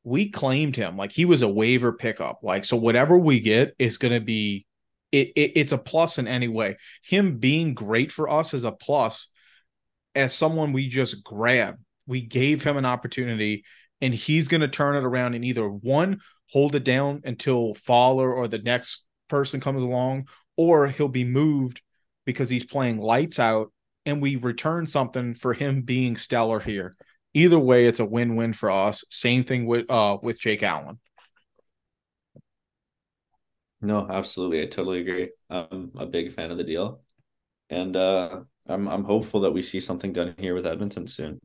we 0.04 0.30
claimed 0.30 0.76
him 0.76 0.96
like 0.96 1.12
he 1.12 1.24
was 1.26 1.42
a 1.42 1.48
waiver 1.48 1.92
pickup. 1.92 2.40
Like 2.42 2.64
so, 2.64 2.76
whatever 2.76 3.18
we 3.18 3.40
get 3.40 3.74
is 3.78 3.98
going 3.98 4.14
to 4.14 4.20
be 4.20 4.66
it, 5.12 5.32
it. 5.36 5.52
It's 5.56 5.72
a 5.72 5.78
plus 5.78 6.18
in 6.18 6.26
any 6.26 6.48
way. 6.48 6.76
Him 7.04 7.38
being 7.38 7.74
great 7.74 8.10
for 8.12 8.30
us 8.30 8.54
is 8.54 8.64
a 8.64 8.72
plus. 8.72 9.28
As 10.14 10.34
someone 10.34 10.72
we 10.72 10.88
just 10.88 11.22
grabbed, 11.22 11.78
we 12.06 12.20
gave 12.20 12.62
him 12.62 12.76
an 12.76 12.84
opportunity, 12.84 13.64
and 14.00 14.14
he's 14.14 14.48
going 14.48 14.62
to 14.62 14.68
turn 14.68 14.96
it 14.96 15.04
around 15.04 15.34
and 15.34 15.44
either 15.44 15.68
one 15.68 16.20
hold 16.50 16.74
it 16.74 16.84
down 16.84 17.22
until 17.24 17.74
Fowler 17.74 18.32
or 18.32 18.48
the 18.48 18.58
next 18.58 19.06
person 19.28 19.60
comes 19.60 19.82
along, 19.82 20.26
or 20.56 20.88
he'll 20.88 21.08
be 21.08 21.24
moved 21.24 21.80
because 22.26 22.50
he's 22.50 22.64
playing 22.64 22.98
lights 22.98 23.38
out 23.38 23.72
and 24.06 24.20
we 24.20 24.36
return 24.36 24.86
something 24.86 25.34
for 25.34 25.52
him 25.52 25.82
being 25.82 26.16
stellar 26.16 26.58
here. 26.60 26.94
Either 27.34 27.58
way, 27.58 27.86
it's 27.86 28.00
a 28.00 28.04
win-win 28.04 28.52
for 28.52 28.70
us. 28.70 29.04
Same 29.10 29.44
thing 29.44 29.66
with 29.66 29.88
uh 29.88 30.18
with 30.22 30.40
Jake 30.40 30.62
Allen. 30.62 30.98
No, 33.80 34.06
absolutely. 34.10 34.62
I 34.62 34.66
totally 34.66 35.00
agree. 35.00 35.30
I'm 35.48 35.92
a 35.96 36.06
big 36.06 36.32
fan 36.32 36.50
of 36.50 36.58
the 36.58 36.64
deal. 36.64 37.02
And 37.68 37.96
uh 37.96 38.40
I'm 38.68 38.88
I'm 38.88 39.04
hopeful 39.04 39.40
that 39.40 39.52
we 39.52 39.62
see 39.62 39.80
something 39.80 40.12
done 40.12 40.34
here 40.38 40.54
with 40.54 40.66
Edmonton 40.66 41.06
soon. 41.06 41.40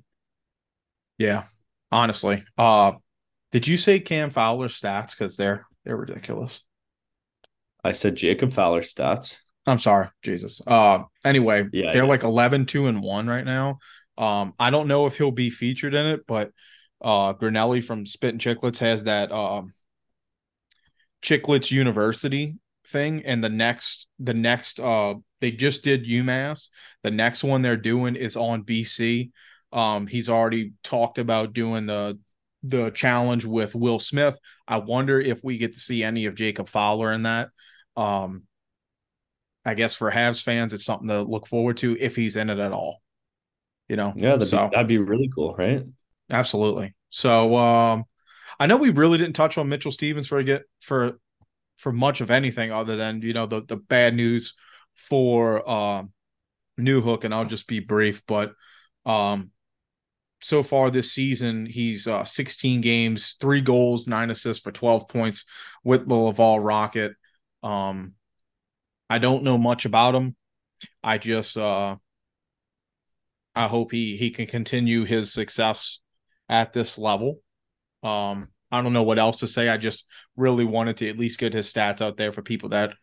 Yeah, 1.17 1.45
honestly. 1.91 2.43
Uh 2.58 2.93
did 3.51 3.67
you 3.67 3.78
say 3.78 3.99
Cam 3.99 4.32
Fowler 4.32 4.67
stats? 4.67 5.12
Because 5.12 5.38
they're 5.38 5.65
they're 5.84 5.95
ridiculous. 5.97 6.62
I 7.84 7.91
said 7.93 8.15
Jacob 8.15 8.51
Fowler 8.51 8.82
stats. 8.82 9.38
I'm 9.65 9.80
sorry, 9.80 10.10
Jesus. 10.21 10.62
Uh 10.65 11.04
anyway, 11.23 11.67
Yeah, 11.71 11.91
they're 11.91 12.04
yeah. 12.04 12.10
like 12.10 12.23
11 12.23 12.65
2 12.65 12.88
and 12.88 13.01
1 13.01 13.28
right 13.28 13.45
now. 13.45 13.80
Um 14.17 14.54
I 14.60 14.69
don't 14.69 14.88
know 14.88 15.06
if 15.08 15.17
he'll 15.17 15.32
be 15.32 15.49
featured 15.49 15.93
in 15.93 16.06
it, 16.06 16.21
but 16.28 16.51
uh 17.01 17.34
Grinnelli 17.34 17.84
from 17.84 18.06
Spittin' 18.06 18.39
Chiclets 18.39 18.80
has 18.80 19.06
that 19.06 19.32
um 19.32 19.73
Chiclets 21.21 21.71
University 21.71 22.56
thing 22.88 23.24
and 23.26 23.43
the 23.43 23.50
next 23.50 24.08
the 24.19 24.34
next 24.34 24.80
uh 24.80 25.15
they 25.41 25.52
just 25.52 25.84
did 25.84 26.06
UMass. 26.06 26.69
The 27.04 27.12
next 27.12 27.43
one 27.43 27.62
they're 27.62 27.78
doing 27.78 28.15
is 28.15 28.38
on 28.38 28.63
BC. 28.63 29.32
Um 29.71 30.08
he's 30.08 30.30
already 30.30 30.74
talked 30.84 31.17
about 31.17 31.54
doing 31.54 31.86
the 31.86 32.19
the 32.63 32.89
challenge 32.91 33.45
with 33.45 33.76
Will 33.76 34.00
Smith. 34.00 34.39
I 34.67 34.78
wonder 34.78 35.19
if 35.21 35.43
we 35.43 35.58
get 35.58 35.74
to 35.74 35.80
see 35.80 36.04
any 36.04 36.26
of 36.26 36.36
Jacob 36.36 36.69
Fowler 36.69 37.12
in 37.12 37.24
that. 37.24 37.50
Um 37.95 38.43
I 39.65 39.74
guess 39.74 39.95
for 39.95 40.12
Habs 40.12 40.43
fans, 40.43 40.74
it's 40.74 40.86
something 40.86 41.08
to 41.08 41.24
look 41.24 41.48
forward 41.48 41.78
to 41.78 41.98
if 42.00 42.15
he's 42.15 42.36
in 42.36 42.50
it 42.50 42.60
at 42.60 42.71
all. 42.71 43.02
You 43.88 43.95
know, 43.95 44.13
Yeah, 44.15 44.36
that'd, 44.38 44.48
so 44.50 44.67
be, 44.69 44.69
that'd 44.71 44.88
be 44.88 44.98
really 44.98 45.30
cool, 45.34 45.56
right? 45.56 45.84
absolutely. 46.30 46.93
So 47.10 47.56
um, 47.56 48.06
I 48.60 48.67
know 48.67 48.78
we 48.78 48.89
really 48.89 49.17
didn't 49.17 49.36
touch 49.36 49.58
on 49.58 49.69
Mitchell 49.69 49.91
Stephens 49.91 50.28
for 50.28 50.38
a 50.38 50.43
get 50.43 50.63
for 50.82 51.19
for 51.77 51.91
much 51.91 52.21
of 52.21 52.31
anything 52.31 52.71
other 52.71 52.95
than 52.95 53.21
you 53.21 53.33
know 53.33 53.45
the 53.45 53.61
the 53.61 53.75
bad 53.75 54.15
news 54.15 54.53
for 54.95 55.67
um 55.69 56.11
Newhook, 56.79 57.23
and 57.23 57.33
I'll 57.33 57.45
just 57.45 57.67
be 57.67 57.79
brief. 57.79 58.23
But 58.25 58.53
um, 59.05 59.51
so 60.41 60.63
far 60.63 60.89
this 60.89 61.11
season, 61.11 61.65
he's 61.65 62.07
uh, 62.07 62.25
16 62.25 62.81
games, 62.81 63.38
three 63.39 63.61
goals, 63.61 64.07
nine 64.07 64.29
assists 64.29 64.63
for 64.63 64.71
12 64.71 65.07
points 65.07 65.45
with 65.83 66.07
the 66.07 66.15
Laval 66.15 66.59
Rocket. 66.59 67.13
Um, 67.63 68.13
I 69.09 69.19
don't 69.19 69.43
know 69.43 69.57
much 69.57 69.85
about 69.85 70.15
him. 70.15 70.35
I 71.03 71.17
just 71.17 71.57
uh, 71.57 71.95
I 73.55 73.67
hope 73.67 73.91
he 73.91 74.17
he 74.17 74.31
can 74.31 74.47
continue 74.47 75.05
his 75.05 75.31
success 75.31 75.99
at 76.49 76.73
this 76.73 76.97
level. 76.97 77.39
Um, 78.03 78.49
I 78.75 78.81
don't 78.81 78.93
know 78.93 79.03
what 79.03 79.19
else 79.19 79.39
to 79.39 79.47
say. 79.47 79.69
I 79.69 79.77
just 79.77 80.05
really 80.35 80.65
wanted 80.65 80.97
to 80.97 81.09
at 81.09 81.17
least 81.17 81.39
get 81.39 81.53
his 81.53 81.71
stats 81.71 82.01
out 82.01 82.17
there 82.17 82.31
for 82.31 82.41
people 82.41 82.69
that 82.69 82.93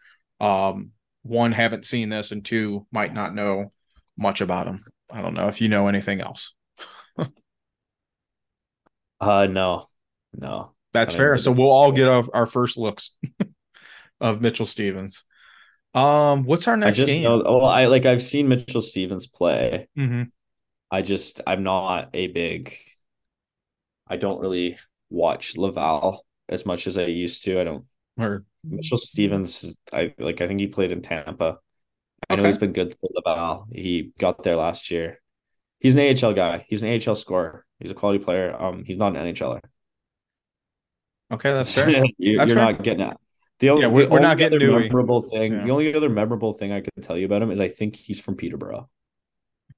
um 0.40 0.90
one 1.22 1.52
haven't 1.52 1.87
seen 1.87 2.08
this 2.08 2.32
and 2.32 2.44
two 2.44 2.87
might 2.90 3.14
not 3.14 3.35
know 3.35 3.72
much 4.16 4.40
about 4.40 4.66
him. 4.66 4.85
I 5.11 5.22
don't 5.22 5.35
know 5.35 5.48
if 5.48 5.61
you 5.61 5.68
know 5.68 5.88
anything 5.88 6.20
else. 6.20 6.54
Uh 9.20 9.46
no. 9.46 9.88
No. 10.35 10.72
That's 10.92 11.14
fair. 11.14 11.38
So 11.38 11.52
we'll 11.52 11.70
all 11.70 11.92
get 11.92 12.08
our, 12.08 12.24
our 12.35 12.46
first 12.46 12.76
looks 12.76 13.16
of 14.20 14.40
Mitchell 14.40 14.66
Stephens. 14.66 15.24
Um, 15.94 16.44
what's 16.44 16.66
our 16.68 16.76
next 16.76 17.04
game? 17.04 17.22
know 17.22 17.42
oh 17.46 17.61
I 17.61 17.87
like 17.87 18.06
I've 18.06 18.22
seen 18.22 18.48
Mitchell 18.48 18.80
Stephens 18.80 19.26
play. 19.26 19.88
Mhm. 19.96 20.30
I 20.90 21.02
just 21.02 21.40
I'm 21.46 21.62
not 21.62 22.11
a 22.14 22.26
big 22.28 22.76
I 24.08 24.16
don't 24.16 24.40
really 24.40 24.76
watch 25.12 25.57
Laval 25.57 26.25
as 26.48 26.64
much 26.66 26.87
as 26.87 26.96
I 26.98 27.05
used 27.05 27.44
to. 27.44 27.61
I 27.61 27.64
don't 27.64 27.85
Or 28.18 28.44
Mitchell 28.64 28.98
Stephens 28.98 29.77
I 29.92 30.14
like 30.18 30.40
I 30.40 30.48
think 30.48 30.61
he 30.61 30.66
played 30.68 30.90
in 30.92 31.03
Tampa. 31.03 31.59
I 32.31 32.37
know 32.37 32.44
he's 32.44 32.59
been 32.59 32.72
good 32.72 32.94
for 33.01 33.11
Laval. 33.14 33.66
He 33.72 34.12
got 34.18 34.42
there 34.42 34.57
last 34.57 34.90
year. 34.90 35.20
He's 35.81 35.94
an 35.94 36.01
AHL 36.01 36.33
guy. 36.35 36.64
He's 36.68 36.83
an 36.83 36.90
AHL 36.90 37.16
scorer. 37.16 37.66
He's 37.81 37.90
a 37.90 37.94
quality 37.94 38.22
player. 38.25 38.55
Um 38.61 38.85
he's 38.85 38.96
not 38.96 39.16
an 39.16 39.35
NHLer. 39.35 39.61
okay, 41.33 41.53
that's 41.53 41.75
fair. 41.79 42.05
you, 42.18 42.38
are 42.40 42.46
not 42.46 42.83
getting 42.83 43.03
at. 43.03 43.16
The 43.59 43.70
only, 43.70 43.83
Yeah, 43.83 43.88
we're- 43.88 44.09
we're 44.09 44.20
not 44.20 44.38
getting 44.38 44.59
other 44.62 44.81
memorable 44.81 45.22
thing. 45.22 45.53
Yeah. 45.53 45.64
The 45.64 45.70
only 45.70 45.94
other 45.94 46.09
memorable 46.09 46.53
thing 46.55 46.72
I 46.72 46.81
could 46.81 47.03
tell 47.03 47.16
you 47.18 47.27
about 47.27 47.42
him 47.42 47.51
is 47.51 47.61
I 47.61 47.68
think 47.68 47.96
he's 47.96 48.20
from 48.20 48.37
Peterborough. 48.37 48.88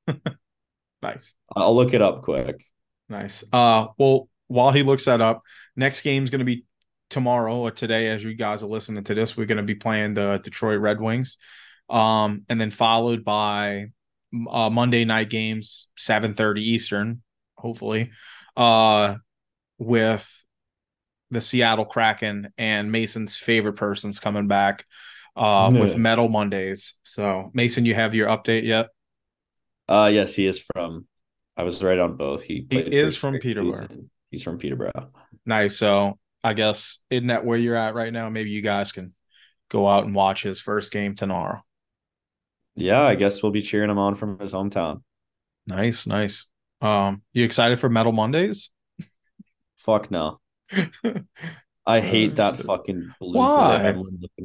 nice. 1.02 1.34
I'll 1.54 1.76
look 1.76 1.94
it 1.94 2.02
up 2.02 2.22
quick. 2.22 2.64
Nice. 3.08 3.44
Uh 3.52 3.88
well, 3.98 4.28
while 4.48 4.72
he 4.72 4.82
looks 4.82 5.04
that 5.06 5.20
up, 5.20 5.42
next 5.76 6.02
game's 6.02 6.30
gonna 6.30 6.44
be 6.44 6.64
tomorrow 7.10 7.56
or 7.56 7.70
today, 7.70 8.08
as 8.08 8.24
you 8.24 8.34
guys 8.34 8.62
are 8.62 8.66
listening 8.66 9.04
to 9.04 9.14
this. 9.14 9.36
We're 9.36 9.46
gonna 9.46 9.62
be 9.62 9.74
playing 9.74 10.14
the 10.14 10.40
Detroit 10.42 10.80
Red 10.80 11.00
Wings. 11.00 11.36
Um, 11.90 12.44
and 12.48 12.60
then 12.60 12.70
followed 12.70 13.24
by 13.24 13.86
uh 14.50 14.70
Monday 14.70 15.04
night 15.04 15.30
games, 15.30 15.90
7:30 15.96 16.62
Eastern, 16.62 17.22
hopefully, 17.56 18.10
uh 18.56 19.16
with 19.78 20.44
the 21.30 21.40
Seattle 21.40 21.84
Kraken 21.84 22.52
and 22.56 22.92
Mason's 22.92 23.36
favorite 23.36 23.74
persons 23.74 24.18
coming 24.20 24.48
back 24.48 24.86
uh 25.36 25.70
with 25.72 25.96
Metal 25.96 26.28
Mondays. 26.28 26.94
So 27.02 27.50
Mason, 27.54 27.84
you 27.84 27.94
have 27.94 28.14
your 28.14 28.28
update 28.28 28.64
yet? 28.64 28.88
Uh 29.88 30.10
yes, 30.12 30.34
he 30.34 30.46
is 30.46 30.60
from 30.60 31.06
I 31.56 31.62
was 31.62 31.82
right 31.84 31.98
on 31.98 32.16
both. 32.16 32.42
He 32.42 32.62
played 32.62 32.86
for 32.86 32.90
is 32.90 33.16
from 33.16 33.38
Peterborough. 33.38 33.86
and 33.90 34.10
He's 34.34 34.42
from 34.42 34.58
Peterborough. 34.58 35.12
Nice. 35.46 35.76
So 35.76 36.18
I 36.42 36.54
guess 36.54 36.98
isn't 37.08 37.28
that 37.28 37.44
where 37.44 37.56
you're 37.56 37.76
at 37.76 37.94
right 37.94 38.12
now? 38.12 38.28
Maybe 38.30 38.50
you 38.50 38.62
guys 38.62 38.90
can 38.90 39.14
go 39.68 39.86
out 39.86 40.06
and 40.06 40.12
watch 40.12 40.42
his 40.42 40.60
first 40.60 40.90
game 40.90 41.14
tomorrow. 41.14 41.62
Yeah, 42.74 43.02
I 43.02 43.14
guess 43.14 43.44
we'll 43.44 43.52
be 43.52 43.62
cheering 43.62 43.90
him 43.90 43.98
on 43.98 44.16
from 44.16 44.40
his 44.40 44.52
hometown. 44.52 45.02
Nice, 45.68 46.08
nice. 46.08 46.46
Um, 46.80 47.22
you 47.32 47.44
excited 47.44 47.78
for 47.78 47.88
Metal 47.88 48.10
Mondays? 48.10 48.70
Fuck 49.76 50.10
no. 50.10 50.40
I 51.86 52.00
hate 52.00 52.34
that 52.34 52.56
shit. 52.56 52.66
fucking 52.66 53.12
blue 53.20 53.38
Why? 53.38 53.94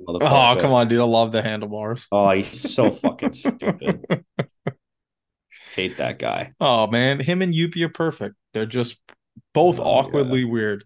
Oh, 0.06 0.56
come 0.60 0.72
on, 0.72 0.88
dude. 0.88 1.00
I 1.00 1.06
love 1.06 1.32
the 1.32 1.42
handlebars. 1.42 2.06
Oh, 2.12 2.30
he's 2.30 2.76
so 2.76 2.92
fucking 2.92 3.34
stupid. 3.34 4.06
Hate 5.76 5.98
that 5.98 6.20
guy. 6.20 6.54
Oh 6.60 6.88
man, 6.88 7.20
him 7.20 7.42
and 7.42 7.54
Yuppie 7.54 7.86
are 7.86 7.90
perfect. 7.90 8.36
They're 8.54 8.66
just 8.66 9.00
both 9.54 9.80
Oh, 9.80 9.84
awkwardly 9.84 10.44
weird. 10.46 10.86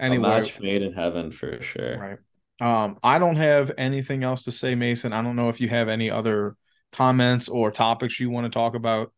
Anyway, 0.00 0.28
A 0.28 0.30
match 0.30 0.60
made 0.60 0.82
in 0.82 0.92
heaven 0.92 1.32
for 1.32 1.60
sure. 1.62 1.96
right. 1.98 2.18
Um, 2.60 2.98
I 3.02 3.18
don't 3.18 3.36
have 3.36 3.70
anything 3.78 4.24
else 4.24 4.44
to 4.44 4.52
say, 4.52 4.74
Mason. 4.74 5.12
I 5.12 5.22
don't 5.22 5.36
know 5.36 5.48
if 5.48 5.60
you 5.60 5.68
have 5.68 5.88
any 5.88 6.10
other 6.10 6.56
comments 6.92 7.48
or 7.48 7.70
topics 7.70 8.18
you 8.18 8.30
want 8.30 8.44
to 8.44 8.50
talk 8.50 8.74
about. 8.74 9.12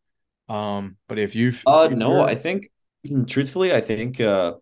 Um, 0.49 0.97
but 1.07 1.17
if 1.17 1.35
you've 1.35 1.63
Uh 1.65 1.87
if 1.89 1.97
no, 1.97 2.21
I 2.21 2.35
think 2.35 2.69
truthfully, 3.27 3.73
I 3.73 3.81
think 3.81 4.19
uh 4.19 4.53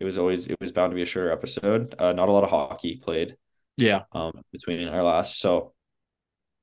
it 0.00 0.04
was 0.04 0.18
always 0.18 0.48
it 0.48 0.56
was 0.60 0.72
bound 0.72 0.92
to 0.92 0.96
be 0.96 1.02
a 1.02 1.06
shorter 1.06 1.32
episode. 1.32 1.94
Uh 1.98 2.12
not 2.12 2.28
a 2.28 2.32
lot 2.32 2.44
of 2.44 2.50
hockey 2.50 2.96
played 2.96 3.36
yeah, 3.76 4.02
um 4.12 4.32
between 4.52 4.88
our 4.88 5.02
last. 5.02 5.38
So 5.40 5.74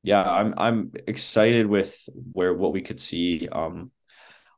yeah, 0.03 0.24
I'm 0.24 0.53
I'm 0.58 0.91
excited 1.08 1.68
with 1.68 1.97
where 2.34 2.53
what 2.53 2.74
we 2.74 2.82
could 2.82 2.99
see 2.99 3.47
um 3.51 3.91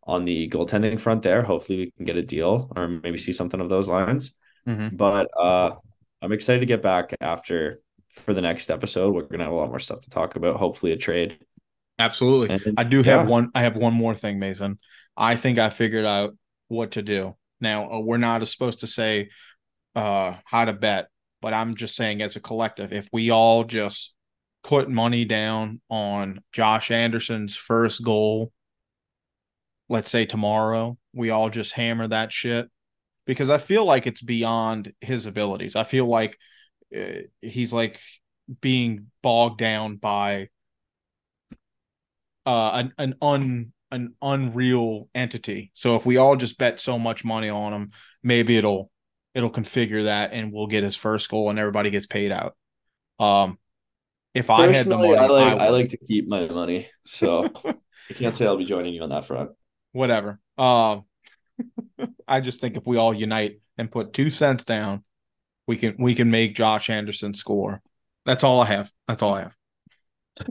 on 0.05 0.25
the 0.25 0.49
goaltending 0.49 0.99
front 0.99 1.21
there. 1.21 1.43
Hopefully 1.43 1.79
we 1.79 1.91
can 1.91 2.05
get 2.05 2.17
a 2.17 2.21
deal 2.21 2.71
or 2.75 2.87
maybe 2.87 3.17
see 3.17 3.31
something 3.33 3.59
of 3.61 3.69
those 3.69 3.87
lines. 3.87 4.33
Mhm. 4.67 4.95
But 4.97 5.27
uh 5.39 5.71
I'm 6.21 6.31
excited 6.31 6.61
to 6.61 6.65
get 6.65 6.81
back 6.81 7.15
after 7.21 7.81
for 8.11 8.33
the 8.33 8.41
next 8.41 8.69
episode. 8.71 9.13
We're 9.13 9.23
gonna 9.23 9.43
have 9.43 9.53
a 9.53 9.55
lot 9.55 9.69
more 9.69 9.79
stuff 9.79 10.01
to 10.01 10.09
talk 10.09 10.35
about. 10.35 10.57
Hopefully 10.57 10.91
a 10.93 10.97
trade. 10.97 11.39
absolutely. 11.99 12.55
And 12.65 12.75
I 12.79 12.83
do 12.83 13.03
have 13.03 13.27
one. 13.27 13.49
I 13.55 13.61
have 13.63 13.75
one 13.77 13.93
more 13.93 14.15
thing, 14.15 14.39
Mason. 14.39 14.79
I 15.15 15.35
think 15.35 15.59
I 15.59 15.69
figured 15.69 16.05
out 16.05 16.35
what 16.67 16.91
to 16.91 17.01
do. 17.01 17.35
Now 17.61 17.91
uh, 17.91 17.99
we're 17.99 18.17
not 18.17 18.45
supposed 18.47 18.79
to 18.81 18.87
say 18.87 19.29
uh 19.95 20.35
how 20.45 20.65
to 20.65 20.73
bet, 20.73 21.07
but 21.41 21.53
I'm 21.53 21.75
just 21.75 21.95
saying 21.95 22.21
as 22.21 22.35
a 22.35 22.39
collective, 22.41 22.91
if 22.93 23.09
we 23.13 23.29
all 23.29 23.63
just 23.63 24.15
put 24.63 24.89
money 24.89 25.25
down 25.25 25.81
on 25.89 26.41
Josh 26.51 26.89
Anderson's 26.89 27.55
first 27.55 28.03
goal, 28.03 28.51
let's 29.89 30.09
say 30.09 30.25
tomorrow, 30.25 30.97
we 31.13 31.29
all 31.29 31.49
just 31.49 31.73
hammer 31.73 32.07
that 32.07 32.31
shit 32.31 32.69
because 33.25 33.49
I 33.49 33.57
feel 33.57 33.85
like 33.85 34.07
it's 34.07 34.21
beyond 34.21 34.93
his 35.01 35.25
abilities. 35.25 35.75
I 35.75 35.83
feel 35.83 36.05
like 36.05 36.37
uh, 36.95 37.21
he's 37.41 37.73
like 37.73 37.99
being 38.61 39.07
bogged 39.21 39.59
down 39.59 39.97
by 39.97 40.49
uh, 42.45 42.71
an 42.73 42.93
an 42.97 43.15
un 43.21 43.73
an 43.91 44.15
unreal 44.21 45.07
entity. 45.13 45.71
So 45.73 45.95
if 45.95 46.05
we 46.05 46.17
all 46.17 46.35
just 46.35 46.57
bet 46.57 46.79
so 46.79 46.97
much 46.97 47.23
money 47.23 47.49
on 47.49 47.73
him, 47.73 47.91
maybe 48.23 48.57
it'll 48.57 48.89
it'll 49.33 49.51
configure 49.51 50.05
that 50.05 50.31
and 50.33 50.51
we'll 50.51 50.67
get 50.67 50.83
his 50.83 50.95
first 50.95 51.29
goal 51.29 51.49
and 51.49 51.59
everybody 51.59 51.89
gets 51.89 52.07
paid 52.07 52.31
out. 52.31 52.55
Um, 53.19 53.57
if 54.33 54.49
I 54.49 54.67
had 54.71 54.85
the 54.85 54.97
money, 54.97 55.15
I 55.15 55.27
like 55.27 55.53
I, 55.53 55.65
I, 55.65 55.69
like 55.69 55.89
to 55.89 55.97
keep 55.97 56.27
my 56.27 56.47
money, 56.47 56.89
so 57.05 57.45
I 58.09 58.13
can't 58.13 58.33
say 58.33 58.47
I'll 58.47 58.57
be 58.57 58.65
joining 58.65 58.93
you 58.93 59.03
on 59.03 59.09
that 59.09 59.25
front. 59.25 59.51
Whatever. 59.93 60.39
Um, 60.57 61.05
I 62.27 62.41
just 62.41 62.59
think 62.59 62.75
if 62.75 62.85
we 62.85 62.97
all 62.97 63.13
unite 63.13 63.61
and 63.77 63.89
put 63.89 64.13
two 64.13 64.29
cents 64.29 64.63
down, 64.63 65.03
we 65.67 65.77
can 65.77 65.95
we 65.97 66.13
can 66.13 66.29
make 66.29 66.55
Josh 66.55 66.89
Anderson 66.89 67.33
score. 67.33 67.81
That's 68.25 68.43
all 68.43 68.61
I 68.61 68.65
have. 68.65 68.91
That's 69.07 69.21
all 69.21 69.33
I 69.33 69.43
have. 69.43 69.55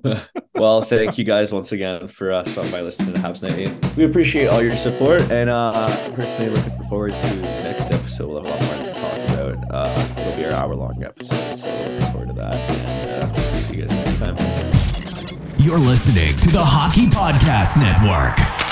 well, 0.54 0.80
thank 0.80 1.18
you 1.18 1.24
guys 1.24 1.52
once 1.52 1.72
again 1.72 2.06
for 2.06 2.32
uh, 2.32 2.44
stopping 2.44 2.70
by 2.70 2.80
listening 2.80 3.14
to 3.14 3.20
Habs 3.20 3.42
Night 3.42 3.96
We 3.96 4.04
appreciate 4.04 4.46
all 4.46 4.62
your 4.62 4.76
support, 4.76 5.22
and 5.22 5.50
uh, 5.50 6.10
personally 6.14 6.54
looking 6.54 6.82
forward 6.88 7.12
to 7.12 7.34
the 7.34 7.42
next 7.42 7.90
episode. 7.90 8.28
We'll 8.28 8.44
have 8.44 8.62
a 8.62 8.64
lot 8.64 8.78
more 8.78 8.86
to 8.86 9.00
talk 9.00 9.56
about. 9.58 9.74
Uh, 9.74 10.20
it'll 10.20 10.36
be 10.36 10.44
our 10.44 10.52
hour 10.52 10.74
long 10.76 11.02
episode, 11.02 11.56
so 11.56 11.70
we're 11.70 11.88
looking 11.88 12.12
forward 12.12 12.28
to 12.28 12.34
that. 12.34 12.54
And 12.54 13.32
uh, 13.32 13.56
see 13.56 13.76
you 13.76 13.86
guys 13.86 13.92
next 13.92 14.18
time. 14.18 14.36
You're 15.58 15.78
listening 15.78 16.36
to 16.36 16.50
the 16.50 16.62
Hockey 16.64 17.06
Podcast 17.06 17.80
Network. 17.80 18.71